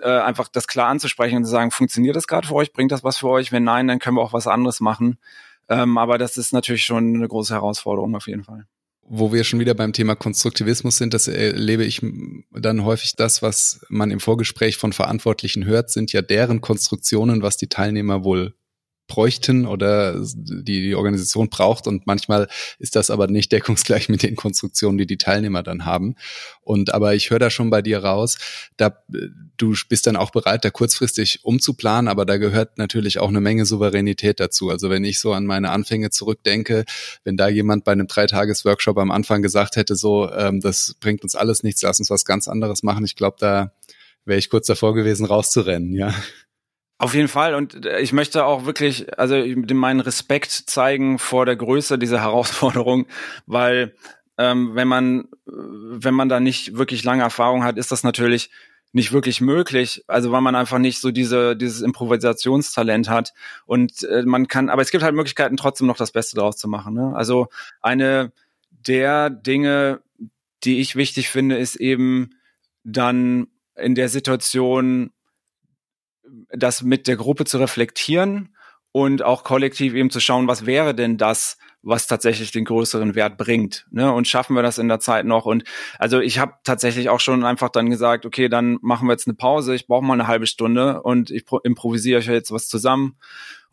[0.00, 3.04] äh, einfach das klar anzusprechen und zu sagen, funktioniert das gerade für euch, bringt das
[3.04, 3.52] was für euch?
[3.52, 5.18] Wenn nein, dann können wir auch was anderes machen.
[5.68, 8.66] Ähm, aber das ist natürlich schon eine große Herausforderung auf jeden Fall
[9.08, 12.00] wo wir schon wieder beim Thema Konstruktivismus sind, das erlebe ich
[12.52, 17.56] dann häufig das, was man im Vorgespräch von Verantwortlichen hört, sind ja deren Konstruktionen, was
[17.56, 18.54] die Teilnehmer wohl
[19.06, 24.36] bräuchten oder die, die Organisation braucht und manchmal ist das aber nicht deckungsgleich mit den
[24.36, 26.16] Konstruktionen, die die Teilnehmer dann haben.
[26.62, 28.38] Und aber ich höre da schon bei dir raus,
[28.76, 28.96] da
[29.56, 33.66] du bist dann auch bereit, da kurzfristig umzuplanen, aber da gehört natürlich auch eine Menge
[33.66, 34.70] Souveränität dazu.
[34.70, 36.84] Also wenn ich so an meine Anfänge zurückdenke,
[37.24, 41.34] wenn da jemand bei einem Dreitages-Workshop am Anfang gesagt hätte, so ähm, das bringt uns
[41.34, 43.72] alles nichts, lass uns was ganz anderes machen, ich glaube, da
[44.24, 46.14] wäre ich kurz davor gewesen, rauszurennen, ja.
[46.98, 47.54] Auf jeden Fall.
[47.54, 49.36] Und äh, ich möchte auch wirklich, also
[49.74, 53.06] meinen Respekt zeigen vor der Größe dieser Herausforderung,
[53.46, 53.94] weil
[54.38, 58.50] ähm, wenn man, wenn man da nicht wirklich lange Erfahrung hat, ist das natürlich
[58.92, 60.04] nicht wirklich möglich.
[60.06, 63.34] Also weil man einfach nicht so diese, dieses Improvisationstalent hat.
[63.66, 66.68] Und äh, man kann, aber es gibt halt Möglichkeiten, trotzdem noch das Beste daraus zu
[66.68, 66.94] machen.
[66.94, 67.12] Ne?
[67.14, 67.48] Also
[67.80, 68.32] eine
[68.70, 70.00] der Dinge,
[70.62, 72.30] die ich wichtig finde, ist eben
[72.84, 75.10] dann in der Situation
[76.50, 78.54] das mit der Gruppe zu reflektieren
[78.92, 83.36] und auch kollektiv eben zu schauen, was wäre denn das, was tatsächlich den größeren Wert
[83.36, 83.86] bringt.
[83.90, 84.12] Ne?
[84.12, 85.44] Und schaffen wir das in der Zeit noch?
[85.46, 85.64] Und
[85.98, 89.34] also ich habe tatsächlich auch schon einfach dann gesagt, okay, dann machen wir jetzt eine
[89.34, 93.18] Pause, ich brauche mal eine halbe Stunde und ich improvisiere euch jetzt was zusammen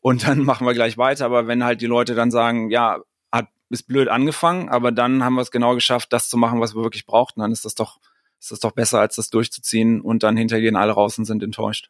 [0.02, 1.26] und dann machen wir gleich weiter.
[1.26, 3.00] Aber wenn halt die Leute dann sagen, ja,
[3.32, 6.76] hat ist blöd angefangen, aber dann haben wir es genau geschafft, das zu machen, was
[6.76, 8.00] wir wirklich brauchten, dann ist das doch,
[8.40, 11.44] ist das doch besser, als das durchzuziehen und dann hinterher gehen alle raus und sind
[11.44, 11.90] enttäuscht.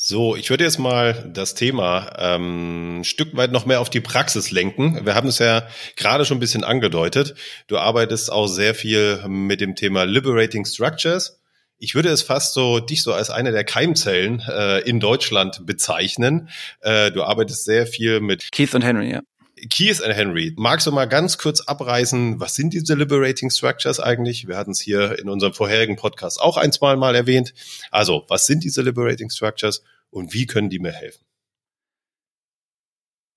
[0.00, 4.00] So, ich würde jetzt mal das Thema ähm, ein Stück weit noch mehr auf die
[4.00, 5.04] Praxis lenken.
[5.04, 7.34] Wir haben es ja gerade schon ein bisschen angedeutet.
[7.66, 11.40] Du arbeitest auch sehr viel mit dem Thema Liberating Structures.
[11.78, 16.48] Ich würde es fast so dich so als eine der Keimzellen äh, in Deutschland bezeichnen.
[16.80, 19.22] Äh, du arbeitest sehr viel mit Keith und Henry, ja.
[19.68, 24.48] Keith und Henry, magst du mal ganz kurz abreißen, was sind diese Liberating Structures eigentlich?
[24.48, 27.54] Wir hatten es hier in unserem vorherigen Podcast auch ein, zwei Mal erwähnt.
[27.90, 31.27] Also, was sind diese Liberating Structures und wie können die mir helfen?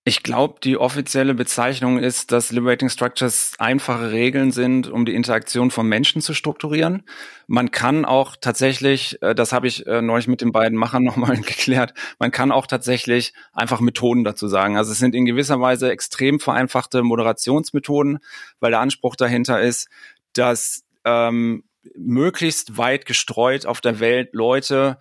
[0.04, 5.70] Ich glaube, die offizielle Bezeichnung ist, dass Liberating Structures einfache Regeln sind, um die Interaktion
[5.70, 7.04] von Menschen zu strukturieren.
[7.46, 11.36] Man kann auch tatsächlich, äh, das habe ich äh, neulich mit den beiden Machern nochmal
[11.38, 14.76] geklärt, man kann auch tatsächlich einfach Methoden dazu sagen.
[14.76, 18.20] Also es sind in gewisser Weise extrem vereinfachte Moderationsmethoden,
[18.60, 19.88] weil der Anspruch dahinter ist,
[20.34, 21.64] dass ähm,
[21.96, 24.98] möglichst weit gestreut auf der Welt Leute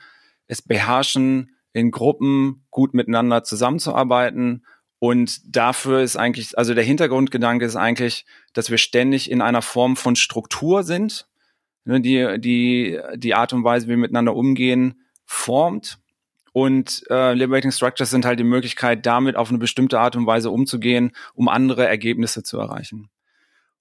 [0.46, 4.62] es beherrschen, in Gruppen gut miteinander zusammenzuarbeiten
[5.00, 9.96] und dafür ist eigentlich, also der Hintergrundgedanke ist eigentlich, dass wir ständig in einer Form
[9.96, 11.26] von Struktur sind,
[11.86, 15.98] ne, die, die, die Art und Weise, wie wir miteinander umgehen, formt.
[16.52, 20.50] Und äh, Liberating Structures sind halt die Möglichkeit, damit auf eine bestimmte Art und Weise
[20.50, 23.08] umzugehen, um andere Ergebnisse zu erreichen.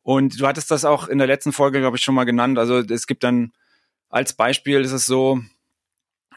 [0.03, 2.57] Und du hattest das auch in der letzten Folge, glaube ich, schon mal genannt.
[2.57, 3.51] Also es gibt dann
[4.09, 5.41] als Beispiel ist es so,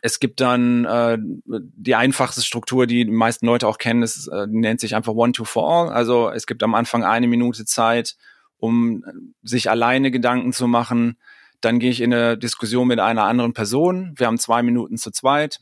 [0.05, 4.49] es gibt dann äh, die einfachste Struktur, die die meisten Leute auch kennen, ist, äh,
[4.49, 5.91] nennt sich einfach One to All.
[5.91, 8.17] Also es gibt am Anfang eine Minute Zeit,
[8.59, 9.05] um
[9.43, 11.19] sich alleine Gedanken zu machen.
[11.61, 14.15] Dann gehe ich in eine Diskussion mit einer anderen Person.
[14.17, 15.61] Wir haben zwei Minuten zu zweit.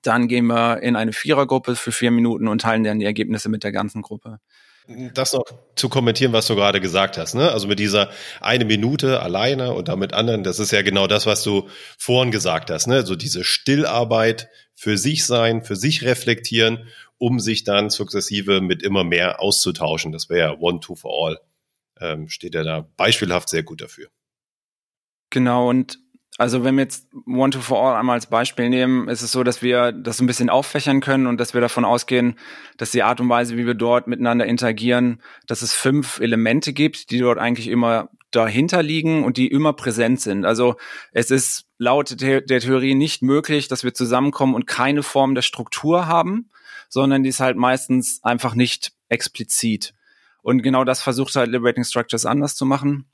[0.00, 3.64] Dann gehen wir in eine Vierergruppe für vier Minuten und teilen dann die Ergebnisse mit
[3.64, 4.40] der ganzen Gruppe
[4.88, 5.44] das noch
[5.74, 7.34] zu kommentieren, was du gerade gesagt hast.
[7.34, 7.50] Ne?
[7.50, 11.42] Also mit dieser eine Minute alleine und damit anderen, das ist ja genau das, was
[11.42, 11.68] du
[11.98, 12.86] vorhin gesagt hast.
[12.86, 13.04] Ne?
[13.04, 19.04] So diese Stillarbeit für sich sein, für sich reflektieren, um sich dann sukzessive mit immer
[19.04, 20.12] mehr auszutauschen.
[20.12, 21.40] Das wäre ja One, Two for All.
[21.98, 24.08] Ähm, steht ja da beispielhaft sehr gut dafür.
[25.30, 25.98] Genau, und
[26.38, 29.42] also wenn wir jetzt One to For All einmal als Beispiel nehmen, ist es so,
[29.42, 32.38] dass wir das ein bisschen auffächern können und dass wir davon ausgehen,
[32.76, 37.10] dass die Art und Weise, wie wir dort miteinander interagieren, dass es fünf Elemente gibt,
[37.10, 40.44] die dort eigentlich immer dahinter liegen und die immer präsent sind.
[40.44, 40.76] Also
[41.12, 46.06] es ist laut der Theorie nicht möglich, dass wir zusammenkommen und keine Form der Struktur
[46.06, 46.50] haben,
[46.90, 49.94] sondern die ist halt meistens einfach nicht explizit.
[50.42, 53.10] Und genau das versucht halt Liberating Structures anders zu machen.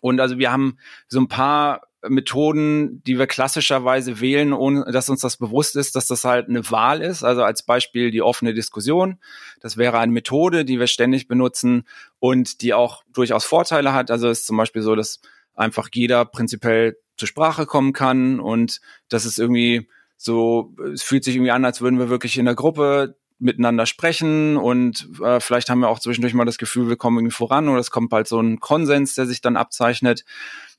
[0.00, 5.20] Und also wir haben so ein paar Methoden, die wir klassischerweise wählen, ohne dass uns
[5.20, 7.22] das bewusst ist, dass das halt eine Wahl ist.
[7.22, 9.18] Also als Beispiel die offene Diskussion.
[9.60, 11.84] Das wäre eine Methode, die wir ständig benutzen
[12.18, 14.10] und die auch durchaus Vorteile hat.
[14.10, 15.20] Also ist zum Beispiel so, dass
[15.54, 21.36] einfach jeder prinzipiell zur Sprache kommen kann und das ist irgendwie so, es fühlt sich
[21.36, 25.80] irgendwie an, als würden wir wirklich in der Gruppe miteinander sprechen und äh, vielleicht haben
[25.80, 28.40] wir auch zwischendurch mal das Gefühl, wir kommen irgendwie voran oder es kommt bald so
[28.40, 30.24] ein Konsens, der sich dann abzeichnet.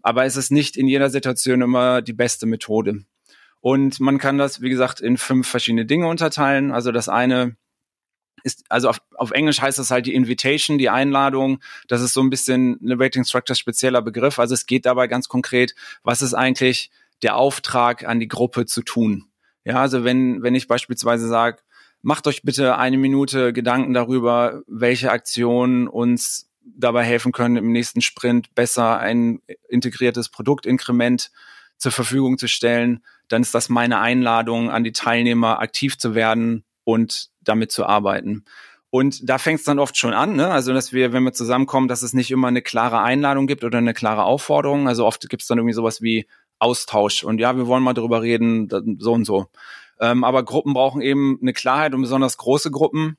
[0.04, 3.06] Aber es ist nicht in jeder Situation immer die beste Methode.
[3.62, 6.72] Und man kann das, wie gesagt, in fünf verschiedene Dinge unterteilen.
[6.72, 7.56] Also das eine
[8.44, 11.60] ist, also auf, auf Englisch heißt das halt die Invitation, die Einladung.
[11.88, 14.38] Das ist so ein bisschen eine Rating Structure spezieller Begriff.
[14.38, 18.82] Also es geht dabei ganz konkret, was ist eigentlich der Auftrag an die Gruppe zu
[18.82, 19.30] tun?
[19.64, 21.62] Ja, also wenn, wenn ich beispielsweise sage,
[22.02, 28.02] macht euch bitte eine Minute Gedanken darüber, welche Aktionen uns dabei helfen können, im nächsten
[28.02, 31.32] Sprint besser ein integriertes Produktinkrement
[31.78, 36.64] zur Verfügung zu stellen, dann ist das meine Einladung an die Teilnehmer, aktiv zu werden
[36.84, 38.46] und damit zu arbeiten.
[38.90, 40.50] Und da fängt es dann oft schon an, ne?
[40.50, 43.80] also dass wir, wenn wir zusammenkommen, dass es nicht immer eine klare Einladung gibt oder
[43.80, 44.88] eine klare Aufforderung.
[44.88, 46.28] Also oft gibt es dann irgendwie sowas wie
[46.60, 49.48] Austausch und ja, wir wollen mal darüber reden, so und so.
[50.00, 53.18] Ähm, aber Gruppen brauchen eben eine Klarheit und besonders große Gruppen.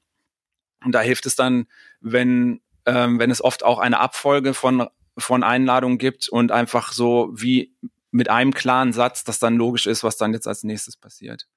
[0.84, 1.66] Und da hilft es dann,
[2.00, 7.30] wenn, ähm, wenn es oft auch eine Abfolge von, von Einladungen gibt und einfach so
[7.32, 7.74] wie
[8.10, 11.48] mit einem klaren Satz, das dann logisch ist, was dann jetzt als nächstes passiert.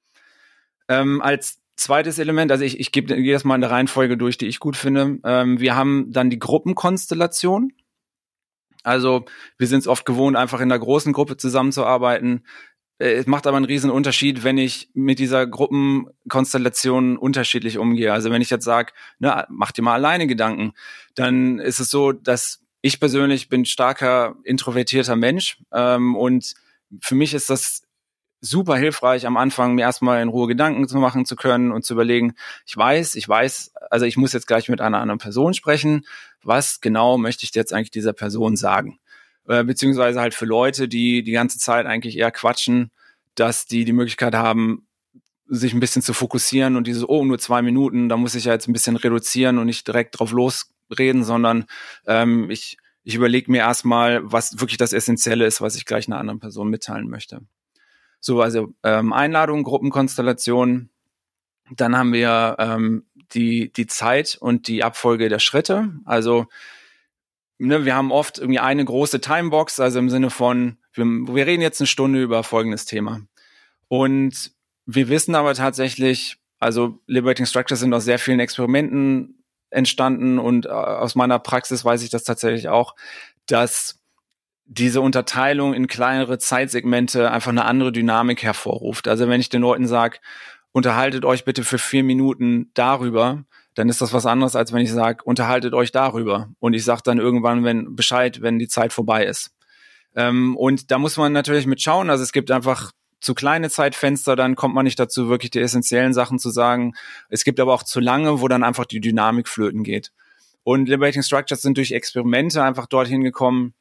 [0.87, 4.59] Ähm, als zweites Element, also ich, ich gebe jedes Mal eine Reihenfolge durch, die ich
[4.59, 5.19] gut finde.
[5.23, 7.73] Ähm, wir haben dann die Gruppenkonstellation.
[8.83, 9.25] Also
[9.57, 12.43] wir sind es oft gewohnt, einfach in einer großen Gruppe zusammenzuarbeiten
[12.99, 18.11] es macht aber einen riesen Unterschied, wenn ich mit dieser Gruppenkonstellation unterschiedlich umgehe.
[18.11, 20.73] Also wenn ich jetzt sage, ne, mach dir mal alleine Gedanken,
[21.15, 26.53] dann ist es so, dass ich persönlich bin starker introvertierter Mensch ähm, und
[27.01, 27.83] für mich ist das
[28.39, 31.93] super hilfreich, am Anfang mir erstmal in Ruhe Gedanken zu machen zu können und zu
[31.93, 36.05] überlegen, ich weiß, ich weiß, also ich muss jetzt gleich mit einer anderen Person sprechen.
[36.43, 38.99] Was genau möchte ich jetzt eigentlich dieser Person sagen?
[39.47, 42.91] Äh, beziehungsweise halt für Leute, die die ganze Zeit eigentlich eher quatschen,
[43.35, 44.87] dass die die Möglichkeit haben,
[45.47, 48.53] sich ein bisschen zu fokussieren und dieses, oh, nur zwei Minuten, da muss ich ja
[48.53, 51.65] jetzt ein bisschen reduzieren und nicht direkt drauf losreden, sondern
[52.05, 56.19] ähm, ich, ich überlege mir erstmal, was wirklich das Essentielle ist, was ich gleich einer
[56.19, 57.41] anderen Person mitteilen möchte.
[58.19, 60.89] So, also ähm, Einladung, Gruppenkonstellation.
[61.71, 65.93] Dann haben wir ähm, die, die Zeit und die Abfolge der Schritte.
[66.03, 66.47] Also
[67.57, 71.61] ne, wir haben oft irgendwie eine große Timebox, also im Sinne von, wir, wir reden
[71.61, 73.21] jetzt eine Stunde über folgendes Thema.
[73.87, 74.51] Und
[74.85, 80.69] wir wissen aber tatsächlich, also Liberating Structures sind aus sehr vielen Experimenten entstanden und äh,
[80.69, 82.95] aus meiner Praxis weiß ich das tatsächlich auch,
[83.47, 83.99] dass
[84.65, 89.07] diese Unterteilung in kleinere Zeitsegmente einfach eine andere Dynamik hervorruft.
[89.07, 90.19] Also wenn ich den Leuten sage,
[90.71, 93.45] unterhaltet euch bitte für vier Minuten darüber,
[93.77, 96.49] dann ist das was anderes, als wenn ich sage, unterhaltet euch darüber.
[96.59, 99.51] Und ich sage dann irgendwann wenn Bescheid, wenn die Zeit vorbei ist.
[100.15, 102.09] Ähm, und da muss man natürlich mit schauen.
[102.09, 106.13] Also es gibt einfach zu kleine Zeitfenster, dann kommt man nicht dazu, wirklich die essentiellen
[106.13, 106.93] Sachen zu sagen.
[107.29, 110.11] Es gibt aber auch zu lange, wo dann einfach die Dynamik flöten geht.
[110.63, 113.75] Und Liberating Structures sind durch Experimente einfach dorthin gekommen,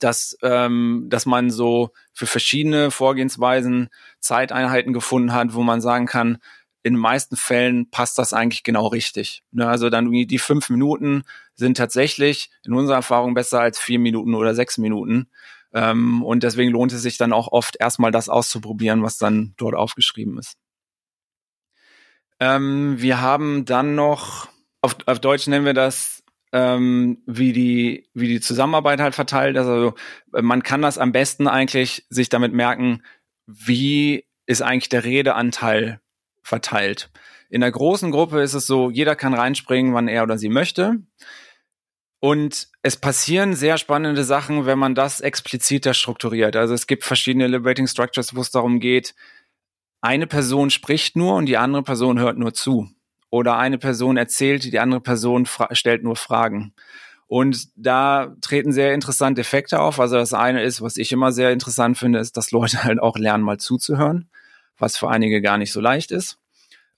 [0.00, 6.38] dass, ähm, dass man so für verschiedene Vorgehensweisen Zeiteinheiten gefunden hat, wo man sagen kann,
[6.84, 9.42] in den meisten Fällen passt das eigentlich genau richtig.
[9.50, 9.66] Ne?
[9.66, 14.54] Also dann die fünf Minuten sind tatsächlich in unserer Erfahrung besser als vier Minuten oder
[14.54, 15.28] sechs Minuten.
[15.72, 19.74] Ähm, und deswegen lohnt es sich dann auch oft erstmal das auszuprobieren, was dann dort
[19.74, 20.56] aufgeschrieben ist.
[22.38, 24.48] Ähm, wir haben dann noch,
[24.82, 29.56] auf, auf Deutsch nennen wir das ähm, wie die wie die Zusammenarbeit halt verteilt.
[29.56, 29.94] Also
[30.30, 33.02] man kann das am besten eigentlich sich damit merken,
[33.46, 36.00] wie ist eigentlich der Redeanteil
[36.44, 37.10] verteilt.
[37.50, 41.00] In der großen Gruppe ist es so, jeder kann reinspringen, wann er oder sie möchte.
[42.20, 46.56] Und es passieren sehr spannende Sachen, wenn man das expliziter strukturiert.
[46.56, 49.14] Also es gibt verschiedene Liberating Structures, wo es darum geht,
[50.00, 52.88] eine Person spricht nur und die andere Person hört nur zu.
[53.30, 56.74] Oder eine Person erzählt, die andere Person stellt nur Fragen.
[57.26, 59.98] Und da treten sehr interessante Effekte auf.
[59.98, 63.16] Also das eine ist, was ich immer sehr interessant finde, ist, dass Leute halt auch
[63.16, 64.28] lernen, mal zuzuhören
[64.78, 66.38] was für einige gar nicht so leicht ist.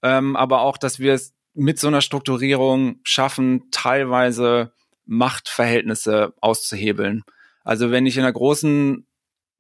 [0.03, 4.73] Ähm, aber auch, dass wir es mit so einer Strukturierung schaffen, teilweise
[5.07, 7.25] Machtverhältnisse auszuhebeln.
[7.65, 9.07] Also wenn ich in einer großen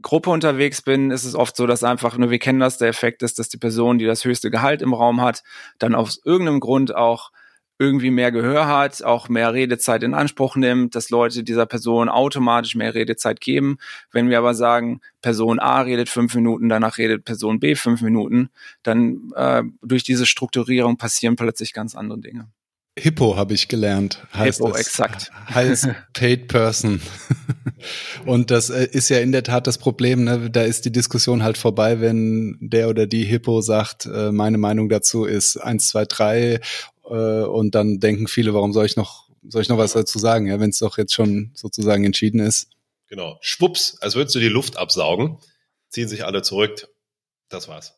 [0.02, 3.22] Gruppe unterwegs bin, ist es oft so, dass einfach, nur wir kennen das, der Effekt
[3.22, 5.42] ist, dass die Person, die das höchste Gehalt im Raum hat,
[5.78, 7.30] dann aus irgendeinem Grund auch
[7.78, 12.74] irgendwie mehr Gehör hat, auch mehr Redezeit in Anspruch nimmt, dass Leute dieser Person automatisch
[12.74, 13.78] mehr Redezeit geben.
[14.12, 18.48] Wenn wir aber sagen, Person A redet fünf Minuten, danach redet Person B fünf Minuten,
[18.82, 22.48] dann äh, durch diese Strukturierung passieren plötzlich ganz andere Dinge.
[22.98, 24.26] Hippo habe ich gelernt.
[24.32, 25.30] Heißt Hippo, es, exakt.
[25.50, 27.02] Heißt Paid Person.
[28.24, 30.24] Und das äh, ist ja in der Tat das Problem.
[30.24, 30.50] Ne?
[30.50, 34.88] Da ist die Diskussion halt vorbei, wenn der oder die Hippo sagt, äh, meine Meinung
[34.88, 36.60] dazu ist eins, zwei, drei
[37.08, 40.46] äh, und dann denken viele, warum soll ich noch, soll ich noch was dazu sagen,
[40.46, 42.70] ja, wenn es doch jetzt schon sozusagen entschieden ist.
[43.08, 43.38] Genau.
[43.40, 45.38] Schwupps, als würdest du die Luft absaugen,
[45.88, 46.88] ziehen sich alle zurück.
[47.48, 47.94] Das war's.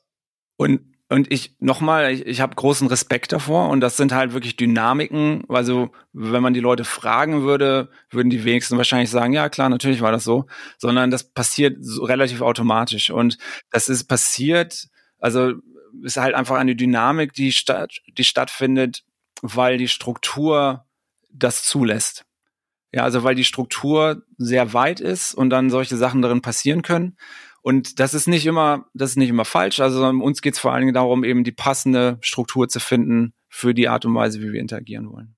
[0.57, 4.57] Und und ich nochmal, ich, ich habe großen Respekt davor und das sind halt wirklich
[4.57, 5.45] Dynamiken.
[5.49, 10.03] Also wenn man die Leute fragen würde, würden die wenigsten wahrscheinlich sagen, ja klar, natürlich
[10.03, 10.45] war das so,
[10.77, 13.39] sondern das passiert so relativ automatisch und
[13.71, 14.89] das ist passiert.
[15.19, 15.55] Also
[16.03, 19.05] ist halt einfach eine Dynamik, die, statt, die stattfindet,
[19.43, 20.85] weil die Struktur
[21.31, 22.25] das zulässt.
[22.93, 27.17] Ja, also weil die Struktur sehr weit ist und dann solche Sachen darin passieren können.
[27.61, 29.81] Und das ist nicht immer, das ist nicht immer falsch.
[29.81, 33.75] Also uns geht es vor allen Dingen darum, eben die passende Struktur zu finden für
[33.75, 35.38] die Art und Weise, wie wir interagieren wollen.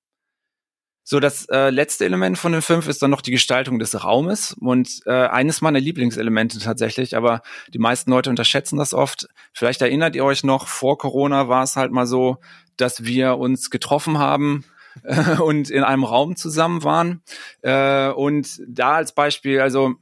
[1.11, 4.53] So, das äh, letzte Element von den fünf ist dann noch die Gestaltung des Raumes
[4.53, 7.43] und äh, eines meiner Lieblingselemente tatsächlich, aber
[7.75, 9.27] die meisten Leute unterschätzen das oft.
[9.53, 12.37] Vielleicht erinnert ihr euch noch, vor Corona war es halt mal so,
[12.77, 14.65] dass wir uns getroffen haben
[15.03, 17.23] äh, und in einem Raum zusammen waren.
[17.63, 19.97] Äh, und da als Beispiel, also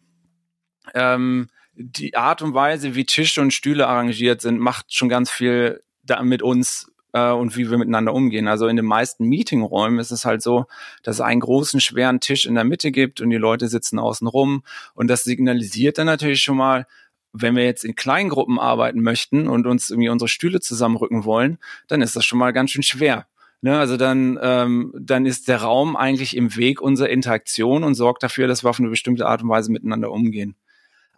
[0.92, 5.82] ähm, die Art und Weise, wie Tische und Stühle arrangiert sind, macht schon ganz viel
[6.02, 8.48] da mit uns äh, und wie wir miteinander umgehen.
[8.48, 10.66] Also in den meisten Meetingräumen ist es halt so,
[11.02, 14.26] dass es einen großen, schweren Tisch in der Mitte gibt und die Leute sitzen außen
[14.26, 14.62] rum
[14.94, 16.86] und das signalisiert dann natürlich schon mal,
[17.32, 22.02] wenn wir jetzt in Kleingruppen arbeiten möchten und uns irgendwie unsere Stühle zusammenrücken wollen, dann
[22.02, 23.26] ist das schon mal ganz schön schwer.
[23.60, 28.22] Ne, also dann, ähm, dann ist der Raum eigentlich im Weg unserer Interaktion und sorgt
[28.22, 30.54] dafür, dass wir auf eine bestimmte Art und Weise miteinander umgehen.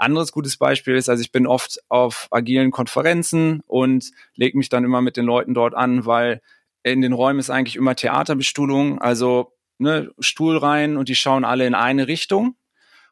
[0.01, 4.85] Anderes gutes Beispiel ist, also ich bin oft auf agilen Konferenzen und lege mich dann
[4.85, 6.41] immer mit den Leuten dort an, weil
[6.83, 11.67] in den Räumen ist eigentlich immer Theaterbestuhlung, also ne, Stuhl rein und die schauen alle
[11.67, 12.57] in eine Richtung.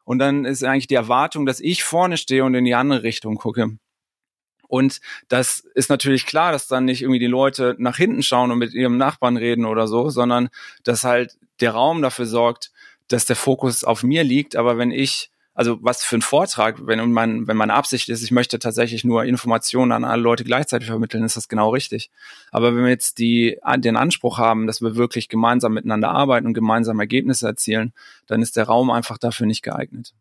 [0.03, 3.35] Und dann ist eigentlich die Erwartung, dass ich vorne stehe und in die andere Richtung
[3.35, 3.77] gucke.
[4.67, 8.59] Und das ist natürlich klar, dass dann nicht irgendwie die Leute nach hinten schauen und
[8.59, 10.49] mit ihrem Nachbarn reden oder so, sondern
[10.83, 12.71] dass halt der Raum dafür sorgt,
[13.07, 14.55] dass der Fokus auf mir liegt.
[14.55, 18.31] Aber wenn ich also was für ein Vortrag, wenn, mein, wenn meine Absicht ist, ich
[18.31, 22.11] möchte tatsächlich nur Informationen an alle Leute gleichzeitig vermitteln, ist das genau richtig.
[22.49, 26.53] Aber wenn wir jetzt die, den Anspruch haben, dass wir wirklich gemeinsam miteinander arbeiten und
[26.53, 27.91] gemeinsam Ergebnisse erzielen,
[28.25, 30.13] dann ist der Raum einfach dafür nicht geeignet.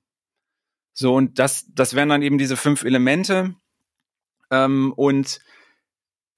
[0.92, 3.54] So, und das, das wären dann eben diese fünf Elemente.
[4.50, 5.38] Ähm, und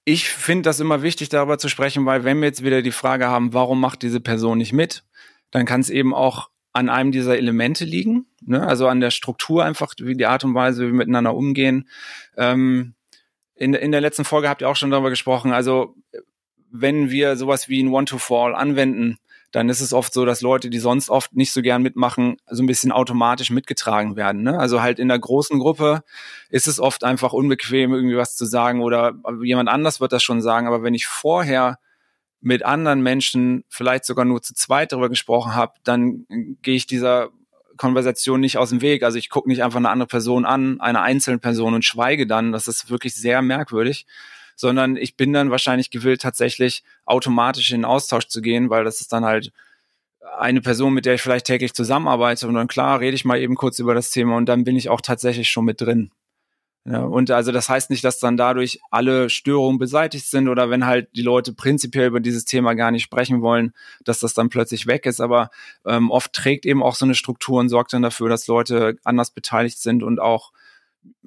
[0.05, 3.28] ich finde das immer wichtig, darüber zu sprechen, weil wenn wir jetzt wieder die Frage
[3.28, 5.05] haben, warum macht diese Person nicht mit,
[5.53, 8.66] dann kann es eben auch an einem dieser Elemente liegen, ne?
[8.66, 11.88] also an der Struktur einfach, wie die Art und Weise, wie wir miteinander umgehen.
[12.36, 12.94] Ähm,
[13.54, 15.94] in, in der letzten Folge habt ihr auch schon darüber gesprochen, also
[16.72, 19.18] wenn wir sowas wie ein One-to-Fall anwenden,
[19.52, 22.62] dann ist es oft so, dass Leute, die sonst oft nicht so gern mitmachen, so
[22.62, 24.42] ein bisschen automatisch mitgetragen werden.
[24.42, 24.58] Ne?
[24.58, 26.02] Also halt in der großen Gruppe
[26.50, 30.40] ist es oft einfach unbequem, irgendwie was zu sagen oder jemand anders wird das schon
[30.40, 30.68] sagen.
[30.68, 31.78] Aber wenn ich vorher
[32.41, 36.26] mit anderen Menschen vielleicht sogar nur zu zweit darüber gesprochen habe, dann
[36.62, 37.30] gehe ich dieser
[37.76, 39.03] Konversation nicht aus dem Weg.
[39.03, 42.53] Also ich gucke nicht einfach eine andere Person an, eine einzelne Person und schweige dann.
[42.53, 44.07] Das ist wirklich sehr merkwürdig.
[44.57, 49.01] Sondern ich bin dann wahrscheinlich gewillt, tatsächlich automatisch in den Austausch zu gehen, weil das
[49.01, 49.53] ist dann halt
[50.38, 52.47] eine Person, mit der ich vielleicht täglich zusammenarbeite.
[52.47, 54.91] Und dann klar, rede ich mal eben kurz über das Thema und dann bin ich
[54.91, 56.11] auch tatsächlich schon mit drin.
[56.91, 60.86] Ja, und also das heißt nicht, dass dann dadurch alle Störungen beseitigt sind oder wenn
[60.86, 64.88] halt die Leute prinzipiell über dieses Thema gar nicht sprechen wollen, dass das dann plötzlich
[64.88, 65.20] weg ist.
[65.20, 65.51] Aber
[65.86, 69.30] ähm, oft trägt eben auch so eine Struktur und sorgt dann dafür, dass Leute anders
[69.30, 70.53] beteiligt sind und auch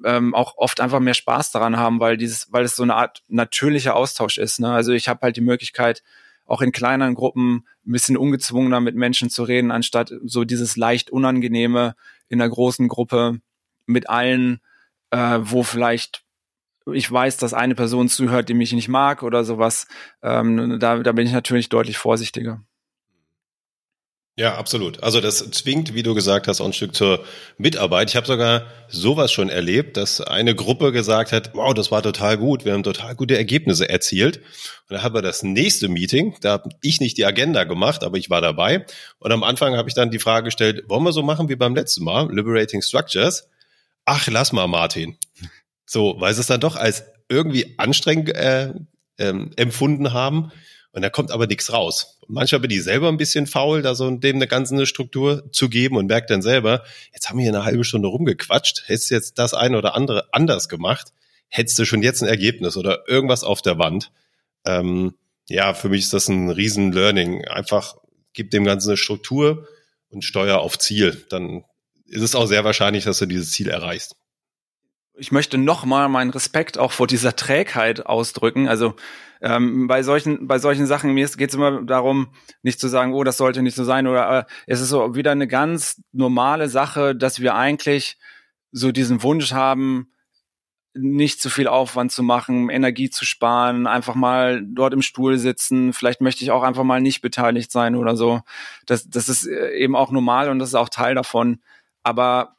[0.04, 3.22] ähm, auch oft einfach mehr Spaß daran haben, weil dieses, weil es so eine Art
[3.28, 4.60] natürlicher Austausch ist.
[4.60, 4.70] Ne?
[4.70, 6.02] Also ich habe halt die Möglichkeit,
[6.44, 11.10] auch in kleineren Gruppen ein bisschen ungezwungener mit Menschen zu reden, anstatt so dieses leicht
[11.10, 11.96] unangenehme
[12.28, 13.40] in einer großen Gruppe
[13.86, 14.60] mit allen
[15.14, 16.24] äh, wo vielleicht
[16.92, 19.86] ich weiß, dass eine Person zuhört, die mich nicht mag oder sowas.
[20.22, 22.62] Ähm, da, da bin ich natürlich deutlich vorsichtiger.
[24.36, 25.00] Ja, absolut.
[25.00, 27.24] Also das zwingt, wie du gesagt hast, auch ein Stück zur
[27.56, 28.10] Mitarbeit.
[28.10, 32.36] Ich habe sogar sowas schon erlebt, dass eine Gruppe gesagt hat, wow, das war total
[32.36, 34.38] gut, wir haben total gute Ergebnisse erzielt.
[34.88, 38.18] Und da haben wir das nächste Meeting, da habe ich nicht die Agenda gemacht, aber
[38.18, 38.84] ich war dabei.
[39.20, 41.76] Und am Anfang habe ich dann die Frage gestellt, wollen wir so machen wie beim
[41.76, 43.48] letzten Mal, Liberating Structures?
[44.04, 45.16] Ach, lass mal, Martin.
[45.86, 48.72] So, weil sie es dann doch als irgendwie anstrengend äh,
[49.18, 50.52] ähm, empfunden haben.
[50.92, 52.20] Und da kommt aber nichts raus.
[52.28, 55.96] Manchmal bin ich selber ein bisschen faul, da so dem eine ganze Struktur zu geben
[55.96, 59.38] und merke dann selber, jetzt haben wir hier eine halbe Stunde rumgequatscht, hättest du jetzt
[59.38, 61.12] das eine oder andere anders gemacht,
[61.48, 64.12] hättest du schon jetzt ein Ergebnis oder irgendwas auf der Wand.
[64.64, 65.14] Ähm,
[65.48, 67.44] ja, für mich ist das ein riesen Learning.
[67.46, 67.96] Einfach
[68.32, 69.66] gib dem Ganzen eine Struktur
[70.10, 71.24] und steuer auf Ziel.
[71.28, 71.64] Dann
[72.06, 74.16] ist es auch sehr wahrscheinlich, dass du dieses Ziel erreichst.
[75.16, 78.68] Ich möchte nochmal meinen Respekt auch vor dieser Trägheit ausdrücken.
[78.68, 78.94] Also
[79.40, 82.28] ähm, bei solchen bei solchen Sachen mir geht es immer darum,
[82.62, 85.30] nicht zu sagen, oh, das sollte nicht so sein oder äh, es ist so wieder
[85.30, 88.16] eine ganz normale Sache, dass wir eigentlich
[88.72, 90.08] so diesen Wunsch haben,
[90.94, 95.92] nicht zu viel Aufwand zu machen, Energie zu sparen, einfach mal dort im Stuhl sitzen.
[95.92, 98.42] Vielleicht möchte ich auch einfach mal nicht beteiligt sein oder so.
[98.86, 101.60] Das, das ist äh, eben auch normal und das ist auch Teil davon.
[102.04, 102.56] Aber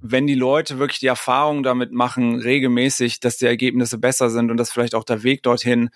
[0.00, 4.56] wenn die Leute wirklich die Erfahrung damit machen, regelmäßig, dass die Ergebnisse besser sind und
[4.56, 5.90] dass vielleicht auch der Weg dorthin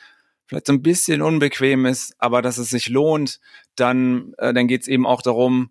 [0.47, 3.41] vielleicht so ein bisschen unbequem ist, aber dass es sich lohnt,
[3.77, 5.71] dann, äh, dann geht es eben auch darum,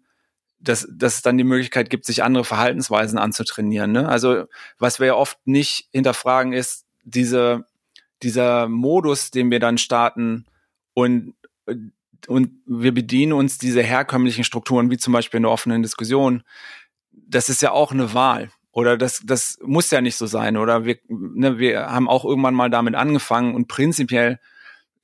[0.60, 3.92] dass, dass es dann die Möglichkeit gibt, sich andere Verhaltensweisen anzutrainieren.
[3.92, 4.08] Ne?
[4.08, 4.46] Also
[4.80, 7.66] was wir ja oft nicht hinterfragen, ist diese,
[8.24, 10.46] dieser Modus, den wir dann starten
[10.94, 11.36] und
[12.28, 16.44] und wir bedienen uns diese herkömmlichen Strukturen, wie zum Beispiel in der offenen Diskussion,
[17.28, 18.50] das ist ja auch eine Wahl.
[18.72, 20.58] Oder das, das muss ja nicht so sein.
[20.58, 24.40] Oder wir, ne, wir haben auch irgendwann mal damit angefangen und prinzipiell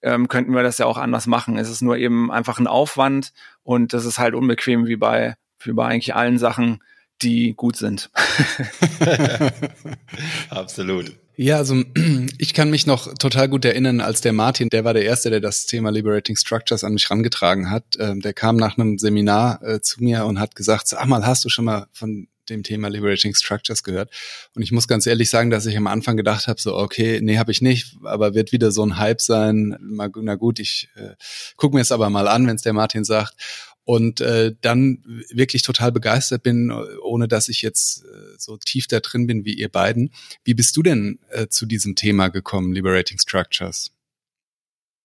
[0.01, 1.57] ähm, könnten wir das ja auch anders machen.
[1.57, 5.73] Es ist nur eben einfach ein Aufwand und das ist halt unbequem wie bei, wie
[5.73, 6.81] bei eigentlich allen Sachen,
[7.21, 8.09] die gut sind.
[10.49, 11.15] Absolut.
[11.41, 11.81] Ja, also
[12.37, 15.39] ich kann mich noch total gut erinnern, als der Martin, der war der Erste, der
[15.39, 17.85] das Thema Liberating Structures an mich rangetragen hat.
[17.97, 21.45] Ähm, der kam nach einem Seminar äh, zu mir und hat gesagt, sag mal, hast
[21.45, 24.11] du schon mal von dem Thema Liberating Structures gehört.
[24.53, 27.37] Und ich muss ganz ehrlich sagen, dass ich am Anfang gedacht habe, so, okay, nee,
[27.37, 29.77] habe ich nicht, aber wird wieder so ein Hype sein.
[29.79, 31.15] Na gut, ich äh,
[31.55, 33.35] gucke mir es aber mal an, wenn es der Martin sagt.
[33.89, 36.71] Und äh, dann wirklich total begeistert bin,
[37.01, 40.11] ohne dass ich jetzt äh, so tief da drin bin wie ihr beiden.
[40.43, 43.89] Wie bist du denn äh, zu diesem Thema gekommen, Liberating Structures?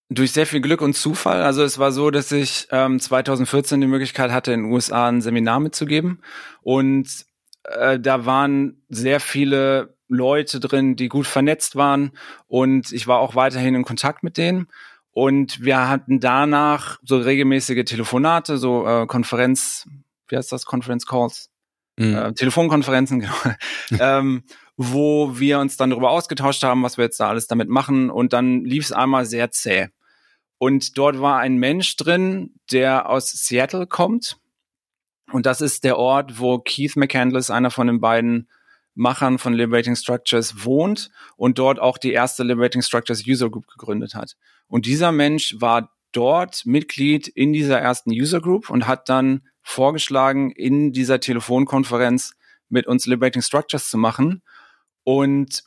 [0.09, 1.41] Durch sehr viel Glück und Zufall.
[1.41, 5.19] Also es war so, dass ich ähm, 2014 die Möglichkeit hatte, in den USA ein
[5.19, 6.21] Seminar mitzugeben.
[6.61, 7.25] Und
[7.63, 12.11] äh, da waren sehr viele Leute drin, die gut vernetzt waren.
[12.45, 14.67] Und ich war auch weiterhin in Kontakt mit denen.
[15.15, 19.87] Und wir hatten danach so regelmäßige Telefonate, so äh, Konferenz,
[20.27, 21.49] wie heißt das, Conference Calls?
[21.95, 22.15] Mhm.
[22.15, 23.21] Äh, Telefonkonferenzen,
[23.89, 24.01] genau.
[24.01, 24.43] ähm,
[24.75, 28.09] wo wir uns dann darüber ausgetauscht haben, was wir jetzt da alles damit machen.
[28.09, 29.87] Und dann lief es einmal sehr zäh.
[30.57, 34.37] Und dort war ein Mensch drin, der aus Seattle kommt.
[35.31, 38.49] Und das ist der Ort, wo Keith McCandless, einer von den beiden
[38.95, 44.15] Machern von Liberating Structures, wohnt und dort auch die erste Liberating Structures User Group gegründet
[44.15, 44.35] hat.
[44.67, 50.51] Und dieser Mensch war dort Mitglied in dieser ersten User Group und hat dann vorgeschlagen,
[50.51, 52.33] in dieser Telefonkonferenz
[52.69, 54.41] mit uns Liberating Structures zu machen.
[55.03, 55.63] Und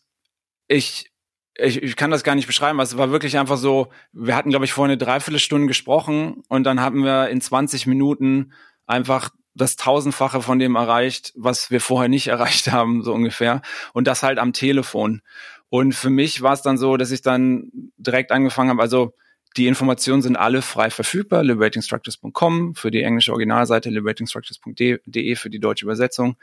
[0.66, 1.12] ich
[1.58, 2.78] ich, ich kann das gar nicht beschreiben.
[2.80, 6.64] Also es war wirklich einfach so, wir hatten, glaube ich, vorhin eine Dreiviertelstunde gesprochen und
[6.64, 8.52] dann haben wir in 20 Minuten
[8.86, 13.62] einfach das Tausendfache von dem erreicht, was wir vorher nicht erreicht haben, so ungefähr.
[13.92, 15.22] Und das halt am Telefon.
[15.68, 19.14] Und für mich war es dann so, dass ich dann direkt angefangen habe, also
[19.56, 25.84] die Informationen sind alle frei verfügbar, liberatingstructures.com für die englische Originalseite, liberatingstructures.de für die deutsche
[25.84, 26.36] Übersetzung.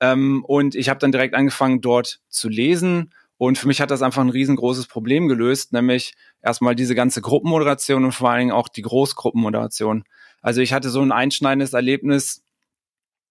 [0.00, 4.02] Ähm, und ich habe dann direkt angefangen, dort zu lesen und für mich hat das
[4.02, 8.68] einfach ein riesengroßes Problem gelöst, nämlich erstmal diese ganze Gruppenmoderation und vor allen Dingen auch
[8.68, 10.04] die Großgruppenmoderation.
[10.42, 12.42] Also ich hatte so ein einschneidendes Erlebnis,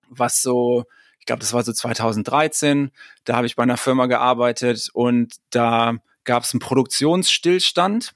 [0.10, 0.86] was so,
[1.20, 2.92] ich glaube, das war so 2013,
[3.26, 8.14] da habe ich bei einer Firma gearbeitet und da gab es einen Produktionsstillstand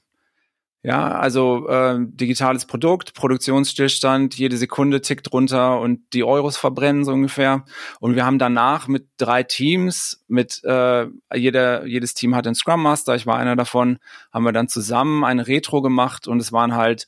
[0.84, 7.12] ja, also äh, digitales Produkt, Produktionsstillstand, jede Sekunde tickt runter und die Euros verbrennen so
[7.12, 7.64] ungefähr.
[8.00, 12.82] Und wir haben danach mit drei Teams, mit äh, jeder, jedes Team hat einen Scrum
[12.82, 13.98] Master, ich war einer davon,
[14.32, 17.06] haben wir dann zusammen eine Retro gemacht und es waren halt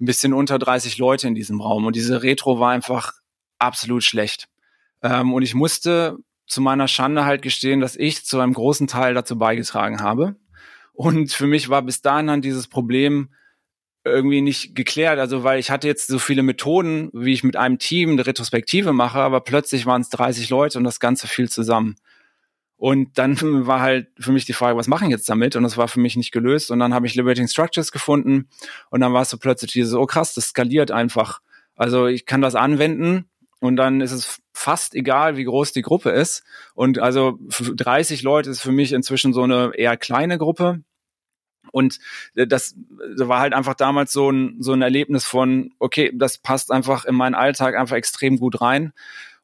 [0.00, 1.86] ein bisschen unter 30 Leute in diesem Raum.
[1.86, 3.14] Und diese Retro war einfach
[3.58, 4.48] absolut schlecht.
[5.02, 9.14] Ähm, und ich musste zu meiner Schande halt gestehen, dass ich zu einem großen Teil
[9.14, 10.36] dazu beigetragen habe.
[10.92, 13.30] Und für mich war bis dahin dann dieses Problem
[14.04, 15.18] irgendwie nicht geklärt.
[15.18, 18.92] Also weil ich hatte jetzt so viele Methoden, wie ich mit einem Team eine Retrospektive
[18.92, 21.96] mache, aber plötzlich waren es 30 Leute und das Ganze fiel zusammen.
[22.76, 25.56] Und dann war halt für mich die Frage, was machen jetzt damit?
[25.56, 26.70] Und das war für mich nicht gelöst.
[26.70, 28.48] Und dann habe ich Liberating Structures gefunden
[28.90, 31.40] und dann war es so plötzlich dieses, oh krass, das skaliert einfach.
[31.76, 33.24] Also ich kann das anwenden
[33.64, 36.44] und dann ist es fast egal, wie groß die Gruppe ist.
[36.74, 40.82] Und also 30 Leute ist für mich inzwischen so eine eher kleine Gruppe.
[41.72, 41.98] Und
[42.34, 42.76] das
[43.16, 47.14] war halt einfach damals so ein, so ein Erlebnis von, okay, das passt einfach in
[47.14, 48.92] meinen Alltag einfach extrem gut rein.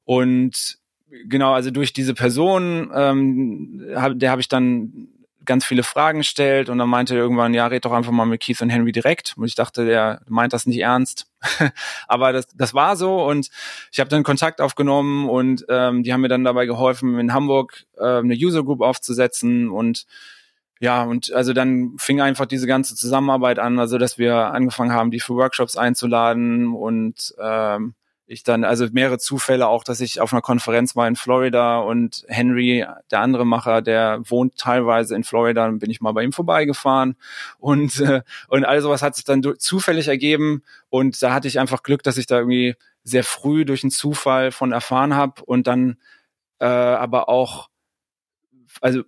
[0.04, 0.76] Und
[1.24, 5.08] genau, also durch diese Person, ähm, hab, der habe ich dann
[5.44, 8.40] ganz viele Fragen gestellt und dann meinte er irgendwann, ja, red doch einfach mal mit
[8.40, 9.34] Keith und Henry direkt.
[9.36, 11.26] Und ich dachte, der meint das nicht ernst.
[12.08, 13.50] Aber das, das war so und
[13.90, 17.84] ich habe dann Kontakt aufgenommen und ähm, die haben mir dann dabei geholfen, in Hamburg
[17.96, 20.06] äh, eine User Group aufzusetzen und
[20.82, 25.10] ja, und also dann fing einfach diese ganze Zusammenarbeit an, also dass wir angefangen haben,
[25.10, 27.94] die für Workshops einzuladen und ähm,
[28.30, 32.24] ich dann, also mehrere Zufälle auch, dass ich auf einer Konferenz war in Florida und
[32.28, 36.32] Henry, der andere Macher, der wohnt teilweise in Florida, dann bin ich mal bei ihm
[36.32, 37.16] vorbeigefahren.
[37.58, 40.62] Und, äh, und all sowas hat sich dann zufällig ergeben.
[40.90, 44.52] Und da hatte ich einfach Glück, dass ich da irgendwie sehr früh durch einen Zufall
[44.52, 45.96] von erfahren habe und dann
[46.60, 47.68] äh, aber auch
[48.80, 49.02] also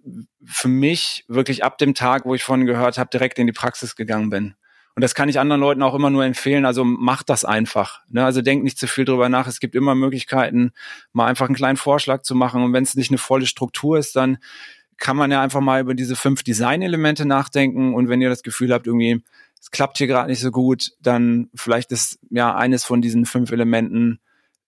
[0.44, 3.94] für mich wirklich ab dem Tag, wo ich von gehört habe, direkt in die Praxis
[3.94, 4.56] gegangen bin.
[4.94, 6.66] Und das kann ich anderen Leuten auch immer nur empfehlen.
[6.66, 8.00] Also macht das einfach.
[8.08, 8.24] Ne?
[8.24, 9.46] Also denkt nicht zu viel drüber nach.
[9.46, 10.72] Es gibt immer Möglichkeiten,
[11.12, 12.62] mal einfach einen kleinen Vorschlag zu machen.
[12.62, 14.38] Und wenn es nicht eine volle Struktur ist, dann
[14.98, 17.94] kann man ja einfach mal über diese fünf Designelemente nachdenken.
[17.94, 19.22] Und wenn ihr das Gefühl habt, irgendwie,
[19.58, 23.50] es klappt hier gerade nicht so gut, dann vielleicht ist ja eines von diesen fünf
[23.50, 24.20] Elementen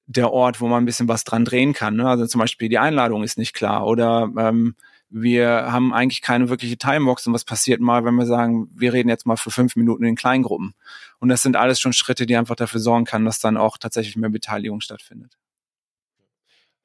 [0.06, 1.96] der Ort, wo man ein bisschen was dran drehen kann.
[1.96, 2.08] Ne?
[2.08, 4.74] Also zum Beispiel die Einladung ist nicht klar oder ähm,
[5.16, 9.08] wir haben eigentlich keine wirkliche Timebox und was passiert mal, wenn wir sagen, wir reden
[9.08, 10.74] jetzt mal für fünf Minuten in Kleingruppen.
[11.20, 14.16] Und das sind alles schon Schritte, die einfach dafür sorgen kann, dass dann auch tatsächlich
[14.16, 15.38] mehr Beteiligung stattfindet.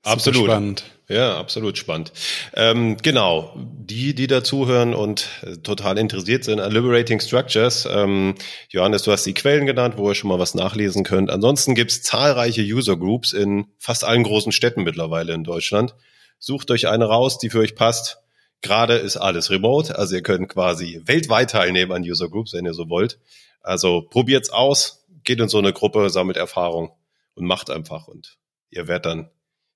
[0.04, 0.46] Absolut.
[0.46, 0.84] Spannend.
[1.08, 2.14] Ja, absolut spannend.
[2.54, 7.88] Ähm, genau, die, die dazuhören und äh, total interessiert sind an Liberating Structures.
[7.92, 8.36] Ähm,
[8.70, 11.32] Johannes, du hast die Quellen genannt, wo ihr schon mal was nachlesen könnt.
[11.32, 15.96] Ansonsten gibt's zahlreiche User Groups in fast allen großen Städten mittlerweile in Deutschland.
[16.40, 18.20] Sucht euch eine raus, die für euch passt.
[18.62, 22.74] Gerade ist alles remote, also ihr könnt quasi weltweit teilnehmen an User Groups, wenn ihr
[22.74, 23.20] so wollt.
[23.62, 26.92] Also probiert's aus, geht in so eine Gruppe, sammelt Erfahrung
[27.36, 28.38] und macht einfach und
[28.70, 29.30] ihr werdet dann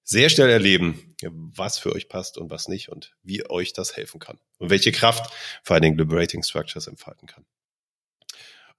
[0.04, 4.20] sehr schnell erleben, was für euch passt und was nicht und wie euch das helfen
[4.20, 5.34] kann und welche Kraft
[5.64, 7.46] vor allen Dingen Liberating Structures entfalten kann.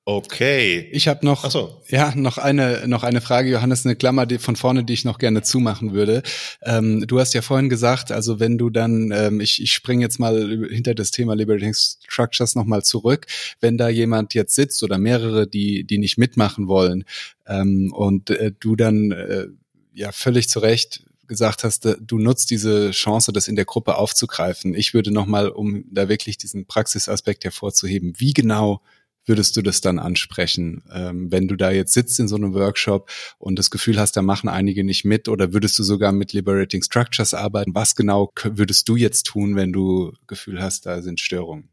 [0.06, 0.86] Okay.
[0.92, 1.80] Ich habe noch, so.
[1.88, 5.16] ja, noch eine, noch eine Frage, Johannes, eine Klammer die, von vorne, die ich noch
[5.18, 6.22] gerne zumachen würde.
[6.62, 10.18] Ähm, du hast ja vorhin gesagt, also wenn du dann, ähm, ich, ich springe jetzt
[10.18, 13.26] mal hinter das Thema Liberating Structures nochmal zurück,
[13.60, 17.06] wenn da jemand jetzt sitzt oder mehrere, die, die nicht mitmachen wollen
[17.46, 19.46] ähm, und äh, du dann äh,
[19.94, 24.74] ja völlig zu Recht gesagt hast, du nutzt diese Chance, das in der Gruppe aufzugreifen.
[24.74, 28.82] Ich würde nochmal, um da wirklich diesen Praxisaspekt hervorzuheben, wie genau
[29.26, 33.10] würdest du das dann ansprechen, ähm, wenn du da jetzt sitzt in so einem Workshop
[33.38, 36.82] und das Gefühl hast, da machen einige nicht mit oder würdest du sogar mit Liberating
[36.82, 37.74] Structures arbeiten?
[37.74, 41.70] Was genau würdest du jetzt tun, wenn du Gefühl hast, da sind Störungen?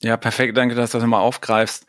[0.00, 1.86] Ja, perfekt, danke, dass du das nochmal aufgreifst.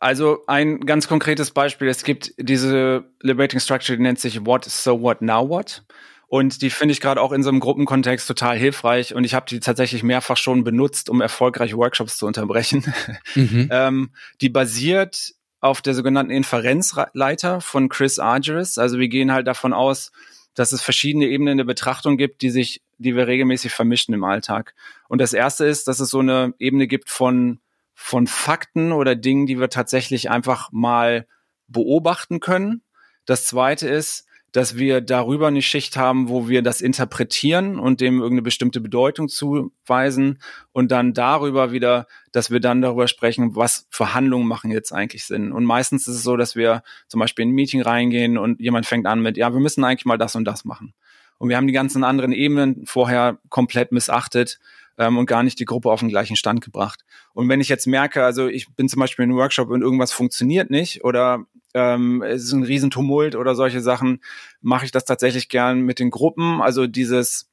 [0.00, 5.02] Also ein ganz konkretes Beispiel, es gibt diese Liberating Structure, die nennt sich What, So
[5.02, 5.84] What, Now What.
[6.30, 9.16] Und die finde ich gerade auch in so einem Gruppenkontext total hilfreich.
[9.16, 12.94] Und ich habe die tatsächlich mehrfach schon benutzt, um erfolgreiche Workshops zu unterbrechen.
[13.34, 13.68] Mhm.
[13.70, 14.10] ähm,
[14.40, 18.78] die basiert auf der sogenannten Inferenzleiter von Chris Argyris.
[18.78, 20.12] Also wir gehen halt davon aus,
[20.54, 24.74] dass es verschiedene Ebenen der Betrachtung gibt, die sich, die wir regelmäßig vermischen im Alltag.
[25.08, 27.60] Und das erste ist, dass es so eine Ebene gibt von,
[27.94, 31.26] von Fakten oder Dingen, die wir tatsächlich einfach mal
[31.66, 32.82] beobachten können.
[33.26, 38.16] Das zweite ist, dass wir darüber eine Schicht haben, wo wir das interpretieren und dem
[38.16, 40.38] irgendeine bestimmte Bedeutung zuweisen
[40.72, 45.24] und dann darüber wieder, dass wir dann darüber sprechen, was für Handlungen machen jetzt eigentlich
[45.24, 45.52] Sinn.
[45.52, 48.86] Und meistens ist es so, dass wir zum Beispiel in ein Meeting reingehen und jemand
[48.86, 50.94] fängt an mit, ja, wir müssen eigentlich mal das und das machen.
[51.38, 54.60] Und wir haben die ganzen anderen Ebenen vorher komplett missachtet
[54.98, 57.04] ähm, und gar nicht die Gruppe auf den gleichen Stand gebracht.
[57.32, 60.12] Und wenn ich jetzt merke, also ich bin zum Beispiel in einem Workshop und irgendwas
[60.12, 64.20] funktioniert nicht oder ähm, es ist ein Riesentumult oder solche Sachen,
[64.60, 66.60] mache ich das tatsächlich gern mit den Gruppen.
[66.60, 67.50] Also dieses,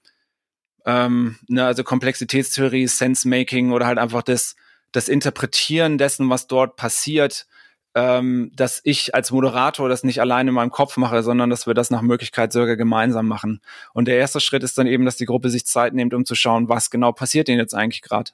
[0.86, 4.56] ähm, ne, also Komplexitätstheorie, Sense-Making oder halt einfach das,
[4.92, 7.48] das Interpretieren dessen, was dort passiert,
[7.96, 11.74] ähm, dass ich als Moderator das nicht alleine in meinem Kopf mache, sondern dass wir
[11.74, 13.60] das nach Möglichkeit sogar gemeinsam machen.
[13.94, 16.36] Und der erste Schritt ist dann eben, dass die Gruppe sich Zeit nimmt, um zu
[16.36, 18.32] schauen, was genau passiert denn jetzt eigentlich gerade.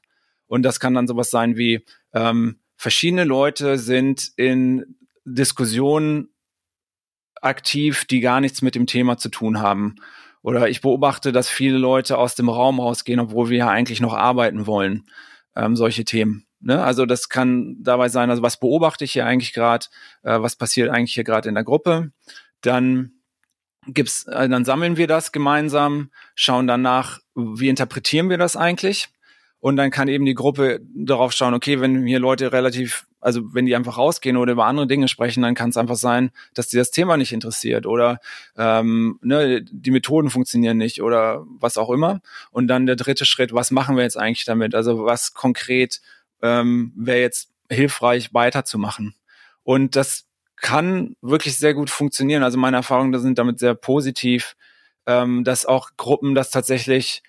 [0.48, 6.30] Und das kann dann sowas sein wie ähm, verschiedene Leute sind in Diskussionen
[7.42, 9.96] aktiv, die gar nichts mit dem Thema zu tun haben.
[10.42, 14.14] Oder ich beobachte, dass viele Leute aus dem Raum rausgehen, obwohl wir ja eigentlich noch
[14.14, 15.06] arbeiten wollen.
[15.56, 16.46] Ähm, solche Themen.
[16.60, 16.82] Ne?
[16.84, 19.88] Also das kann dabei sein, also was beobachte ich hier eigentlich gerade,
[20.24, 22.12] äh, was passiert eigentlich hier gerade in der Gruppe.
[22.62, 23.12] Dann
[23.88, 29.10] gibt's, äh, dann sammeln wir das gemeinsam, schauen danach, wie interpretieren wir das eigentlich.
[29.60, 33.66] Und dann kann eben die Gruppe darauf schauen, okay, wenn hier Leute relativ also wenn
[33.66, 36.78] die einfach rausgehen oder über andere Dinge sprechen, dann kann es einfach sein, dass die
[36.78, 38.20] das Thema nicht interessiert oder
[38.58, 42.22] ähm, ne, die Methoden funktionieren nicht oder was auch immer.
[42.52, 44.76] Und dann der dritte Schritt, was machen wir jetzt eigentlich damit?
[44.76, 46.02] Also was konkret
[46.42, 49.16] ähm, wäre jetzt hilfreich weiterzumachen?
[49.64, 50.26] Und das
[50.58, 52.44] kann wirklich sehr gut funktionieren.
[52.44, 54.56] Also meine Erfahrungen sind damit sehr positiv,
[55.06, 57.24] ähm, dass auch Gruppen das tatsächlich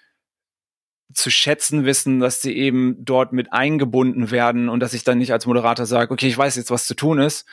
[1.13, 5.33] zu schätzen wissen, dass sie eben dort mit eingebunden werden und dass ich dann nicht
[5.33, 7.47] als Moderator sage, okay, ich weiß jetzt, was zu tun ist,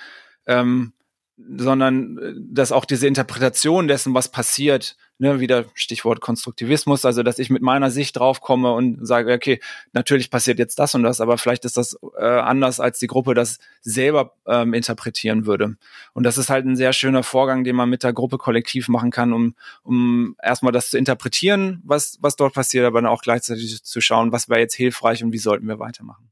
[0.47, 0.93] ähm,
[1.38, 7.40] sondern äh, dass auch diese Interpretation dessen, was passiert, ne, wieder Stichwort Konstruktivismus, also dass
[7.40, 9.60] ich mit meiner Sicht draufkomme und sage, okay,
[9.94, 13.34] natürlich passiert jetzt das und das, aber vielleicht ist das äh, anders, als die Gruppe
[13.34, 15.78] das selber ähm, interpretieren würde.
[16.14, 19.12] Und das ist halt ein sehr schöner Vorgang, den man mit der Gruppe kollektiv machen
[19.12, 23.84] kann, um, um erstmal das zu interpretieren, was, was dort passiert, aber dann auch gleichzeitig
[23.84, 26.32] zu schauen, was wäre jetzt hilfreich und wie sollten wir weitermachen.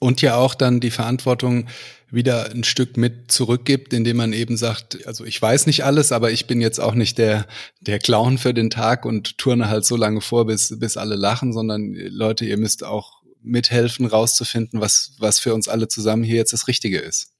[0.00, 1.66] Und ja auch dann die Verantwortung
[2.10, 6.32] wieder ein Stück mit zurückgibt, indem man eben sagt, also ich weiß nicht alles, aber
[6.32, 7.46] ich bin jetzt auch nicht der,
[7.80, 11.52] der Clown für den Tag und turne halt so lange vor, bis, bis alle lachen,
[11.52, 16.52] sondern Leute, ihr müsst auch mithelfen, rauszufinden, was, was für uns alle zusammen hier jetzt
[16.52, 17.32] das Richtige ist.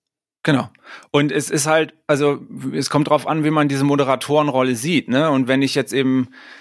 [0.43, 0.71] Genau.
[1.11, 2.41] Und es ist halt, also
[2.73, 5.31] es kommt drauf an, wie man diese Moderatorenrolle sieht, ne?
[5.31, 6.60] Und wenn ich jetzt eben äh,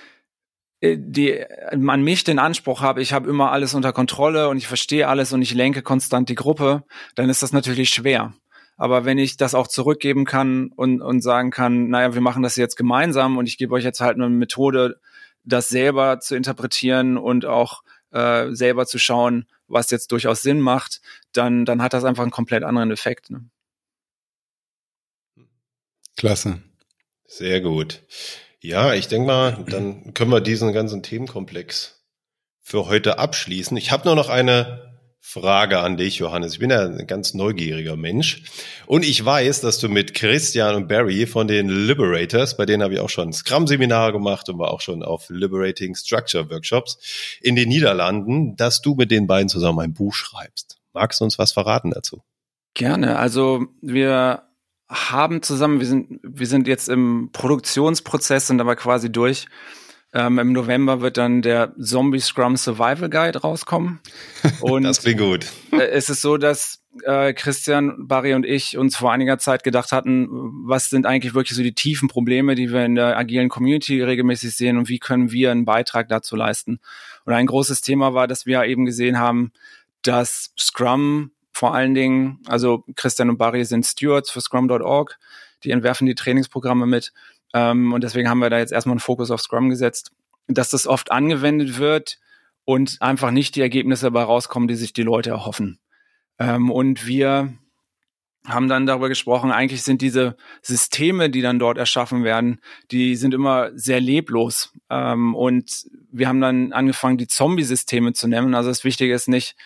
[0.82, 5.08] die an mich den Anspruch habe, ich habe immer alles unter Kontrolle und ich verstehe
[5.08, 6.84] alles und ich lenke konstant die Gruppe,
[7.16, 8.34] dann ist das natürlich schwer.
[8.78, 12.56] Aber wenn ich das auch zurückgeben kann und, und sagen kann, naja, wir machen das
[12.56, 15.02] jetzt gemeinsam und ich gebe euch jetzt halt eine Methode,
[15.44, 21.02] das selber zu interpretieren und auch äh, selber zu schauen, was jetzt durchaus Sinn macht,
[21.34, 23.30] dann, dann hat das einfach einen komplett anderen Effekt.
[23.30, 23.50] Ne?
[26.16, 26.62] Klasse.
[27.26, 28.02] Sehr gut.
[28.62, 32.04] Ja, ich denke mal, dann können wir diesen ganzen Themenkomplex
[32.62, 33.78] für heute abschließen.
[33.78, 34.90] Ich habe nur noch eine
[35.22, 36.54] Frage an dich, Johannes.
[36.54, 38.44] Ich bin ja ein ganz neugieriger Mensch.
[38.86, 42.96] Und ich weiß, dass du mit Christian und Barry von den Liberators, bei denen habe
[42.96, 46.98] ich auch schon Scrum-Seminare gemacht und war auch schon auf Liberating Structure Workshops
[47.42, 50.80] in den Niederlanden, dass du mit den beiden zusammen ein Buch schreibst.
[50.94, 52.24] Magst du uns was verraten dazu?
[52.74, 53.20] Gerne.
[53.20, 54.49] Also wir
[54.90, 59.48] haben zusammen, wir sind, wir sind jetzt im Produktionsprozess, sind aber quasi durch
[60.12, 64.00] ähm, Im November wird dann der Zombie Scrum Survival Guide rauskommen.
[64.62, 65.46] Und das klingt gut.
[65.72, 69.92] Äh, es ist so, dass äh, Christian, Barry und ich uns vor einiger Zeit gedacht
[69.92, 70.28] hatten,
[70.66, 74.56] was sind eigentlich wirklich so die tiefen Probleme, die wir in der agilen Community regelmäßig
[74.56, 76.80] sehen und wie können wir einen Beitrag dazu leisten.
[77.26, 79.52] Und ein großes Thema war, dass wir eben gesehen haben,
[80.02, 81.30] dass Scrum
[81.60, 85.20] vor allen Dingen, also Christian und Barry sind Stewards für Scrum.org,
[85.66, 87.12] die entwerfen die Trainingsprogramme mit
[87.54, 90.14] ähm, und deswegen haben wir da jetzt erstmal einen Fokus auf Scrum gesetzt,
[90.48, 92.18] dass das oft angewendet wird
[92.64, 95.80] und einfach nicht die Ergebnisse dabei rauskommen, die sich die Leute erhoffen.
[96.40, 97.54] Ähm, und wir
[98.48, 103.34] haben dann darüber gesprochen, eigentlich sind diese Systeme, die dann dort erschaffen werden, die sind
[103.34, 104.72] immer sehr leblos.
[104.90, 108.56] Ähm, und wir haben dann angefangen, die Zombie-Systeme zu nennen.
[108.56, 109.58] Also das Wichtige ist nicht,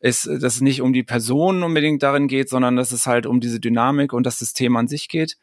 [0.00, 3.40] ist, dass es nicht um die Person unbedingt darin geht, sondern dass es halt um
[3.40, 5.36] diese Dynamik und das System an sich geht.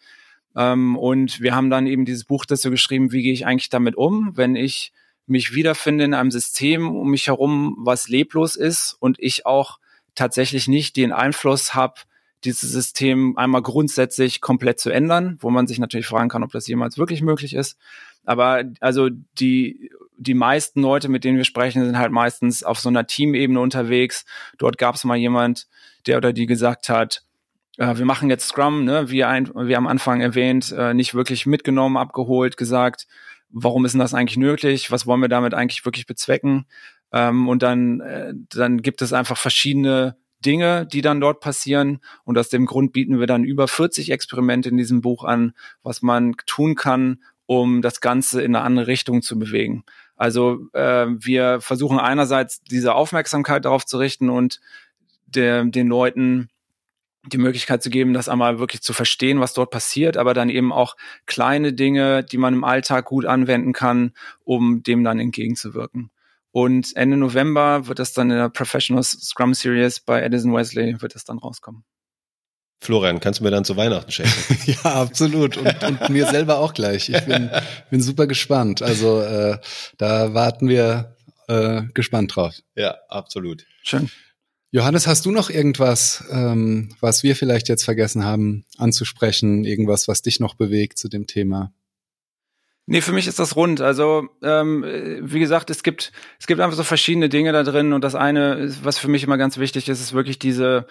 [0.56, 3.96] Ähm, und wir haben dann eben dieses Buch dazu geschrieben, wie gehe ich eigentlich damit
[3.96, 4.94] um, wenn ich
[5.26, 9.80] mich wiederfinde in einem System um mich herum, was leblos ist und ich auch
[10.16, 11.96] tatsächlich nicht den Einfluss habe,
[12.44, 16.68] dieses System einmal grundsätzlich komplett zu ändern, wo man sich natürlich fragen kann, ob das
[16.68, 17.78] jemals wirklich möglich ist.
[18.26, 19.10] Aber also
[19.40, 23.60] die, die meisten Leute, mit denen wir sprechen, sind halt meistens auf so einer Teamebene
[23.60, 24.26] unterwegs.
[24.58, 25.68] Dort gab es mal jemand,
[26.08, 27.24] der oder die gesagt hat,
[27.78, 31.46] äh, wir machen jetzt Scrum, ne, wie, ein, wie am Anfang erwähnt, äh, nicht wirklich
[31.46, 33.08] mitgenommen, abgeholt, gesagt,
[33.50, 34.92] warum ist denn das eigentlich nötig?
[34.92, 36.66] Was wollen wir damit eigentlich wirklich bezwecken?
[37.12, 42.00] Ähm, und dann, äh, dann gibt es einfach verschiedene Dinge, die dann dort passieren.
[42.26, 45.54] Und aus dem Grund bieten wir dann über 40 Experimente in diesem Buch an,
[45.84, 47.24] was man tun kann,
[47.62, 49.84] um das Ganze in eine andere Richtung zu bewegen.
[50.16, 54.60] Also äh, wir versuchen einerseits diese Aufmerksamkeit darauf zu richten und
[55.26, 56.50] der, den Leuten
[57.26, 60.74] die Möglichkeit zu geben, das einmal wirklich zu verstehen, was dort passiert, aber dann eben
[60.74, 64.12] auch kleine Dinge, die man im Alltag gut anwenden kann,
[64.44, 66.12] um dem dann entgegenzuwirken.
[66.52, 71.16] Und Ende November wird das dann in der Professional Scrum Series bei Edison Wesley wird
[71.16, 71.86] das dann rauskommen.
[72.84, 74.58] Florian, kannst du mir dann zu Weihnachten schenken?
[74.66, 75.56] ja, absolut.
[75.56, 77.08] Und, und mir selber auch gleich.
[77.08, 77.50] Ich bin,
[77.90, 78.82] bin super gespannt.
[78.82, 79.58] Also äh,
[79.98, 81.16] da warten wir
[81.48, 82.56] äh, gespannt drauf.
[82.76, 83.66] Ja, absolut.
[83.84, 84.10] Schön.
[84.72, 89.64] Johannes, hast du noch irgendwas, ähm, was wir vielleicht jetzt vergessen haben anzusprechen?
[89.64, 91.72] Irgendwas, was dich noch bewegt zu dem Thema?
[92.86, 93.80] Nee, für mich ist das rund.
[93.80, 94.84] Also, ähm,
[95.22, 97.94] wie gesagt, es gibt, es gibt einfach so verschiedene Dinge da drin.
[97.94, 100.86] Und das eine, was für mich immer ganz wichtig ist, ist wirklich diese,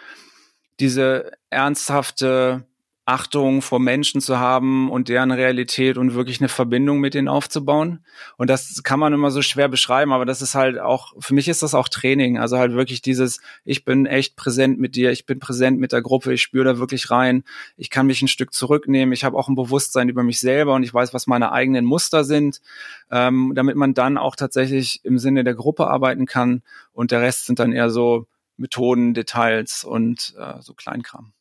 [0.81, 2.65] diese ernsthafte
[3.05, 8.05] Achtung vor Menschen zu haben und deren Realität und wirklich eine Verbindung mit denen aufzubauen.
[8.37, 11.49] Und das kann man immer so schwer beschreiben, aber das ist halt auch, für mich
[11.49, 12.39] ist das auch Training.
[12.39, 16.01] Also halt wirklich dieses, ich bin echt präsent mit dir, ich bin präsent mit der
[16.01, 17.43] Gruppe, ich spüre da wirklich rein,
[17.77, 20.85] ich kann mich ein Stück zurücknehmen, ich habe auch ein Bewusstsein über mich selber und
[20.85, 22.61] ich weiß, was meine eigenen Muster sind,
[23.11, 26.63] ähm, damit man dann auch tatsächlich im Sinne der Gruppe arbeiten kann
[26.93, 28.27] und der Rest sind dann eher so
[28.57, 31.33] Methoden, Details und äh, so Kleinkram.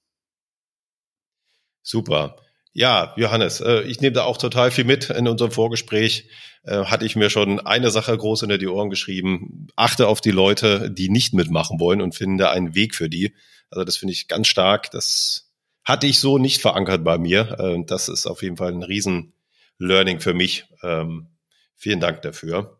[1.84, 2.38] Super.
[2.74, 5.10] Ja, Johannes, äh, ich nehme da auch total viel mit.
[5.10, 6.30] In unserem Vorgespräch
[6.64, 9.68] äh, hatte ich mir schon eine Sache groß unter die Ohren geschrieben.
[9.76, 13.36] Achte auf die Leute, die nicht mitmachen wollen und finde einen Weg für die.
[13.70, 14.90] Also das finde ich ganz stark.
[14.92, 15.52] Das
[15.84, 17.60] hatte ich so nicht verankert bei mir.
[17.60, 19.34] Äh, das ist auf jeden Fall ein riesen
[19.78, 20.66] Learning für mich.
[20.84, 21.28] Ähm,
[21.76, 22.80] vielen Dank dafür.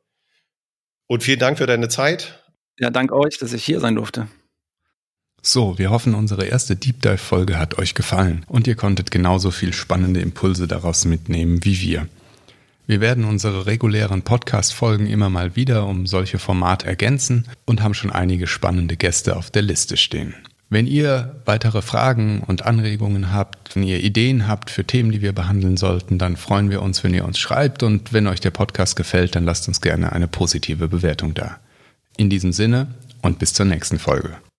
[1.08, 2.41] Und vielen Dank für deine Zeit.
[2.82, 4.28] Ja, dank euch, dass ich hier sein durfte.
[5.44, 9.52] So, wir hoffen, unsere erste Deep Dive Folge hat euch gefallen und ihr konntet genauso
[9.52, 12.08] viel spannende Impulse daraus mitnehmen wie wir.
[12.88, 18.12] Wir werden unsere regulären Podcast-Folgen immer mal wieder um solche Format ergänzen und haben schon
[18.12, 20.34] einige spannende Gäste auf der Liste stehen.
[20.72, 25.34] Wenn ihr weitere Fragen und Anregungen habt, wenn ihr Ideen habt für Themen, die wir
[25.34, 28.96] behandeln sollten, dann freuen wir uns, wenn ihr uns schreibt und wenn euch der Podcast
[28.96, 31.60] gefällt, dann lasst uns gerne eine positive Bewertung da.
[32.18, 32.88] In diesem Sinne
[33.22, 34.42] und bis zur nächsten Folge.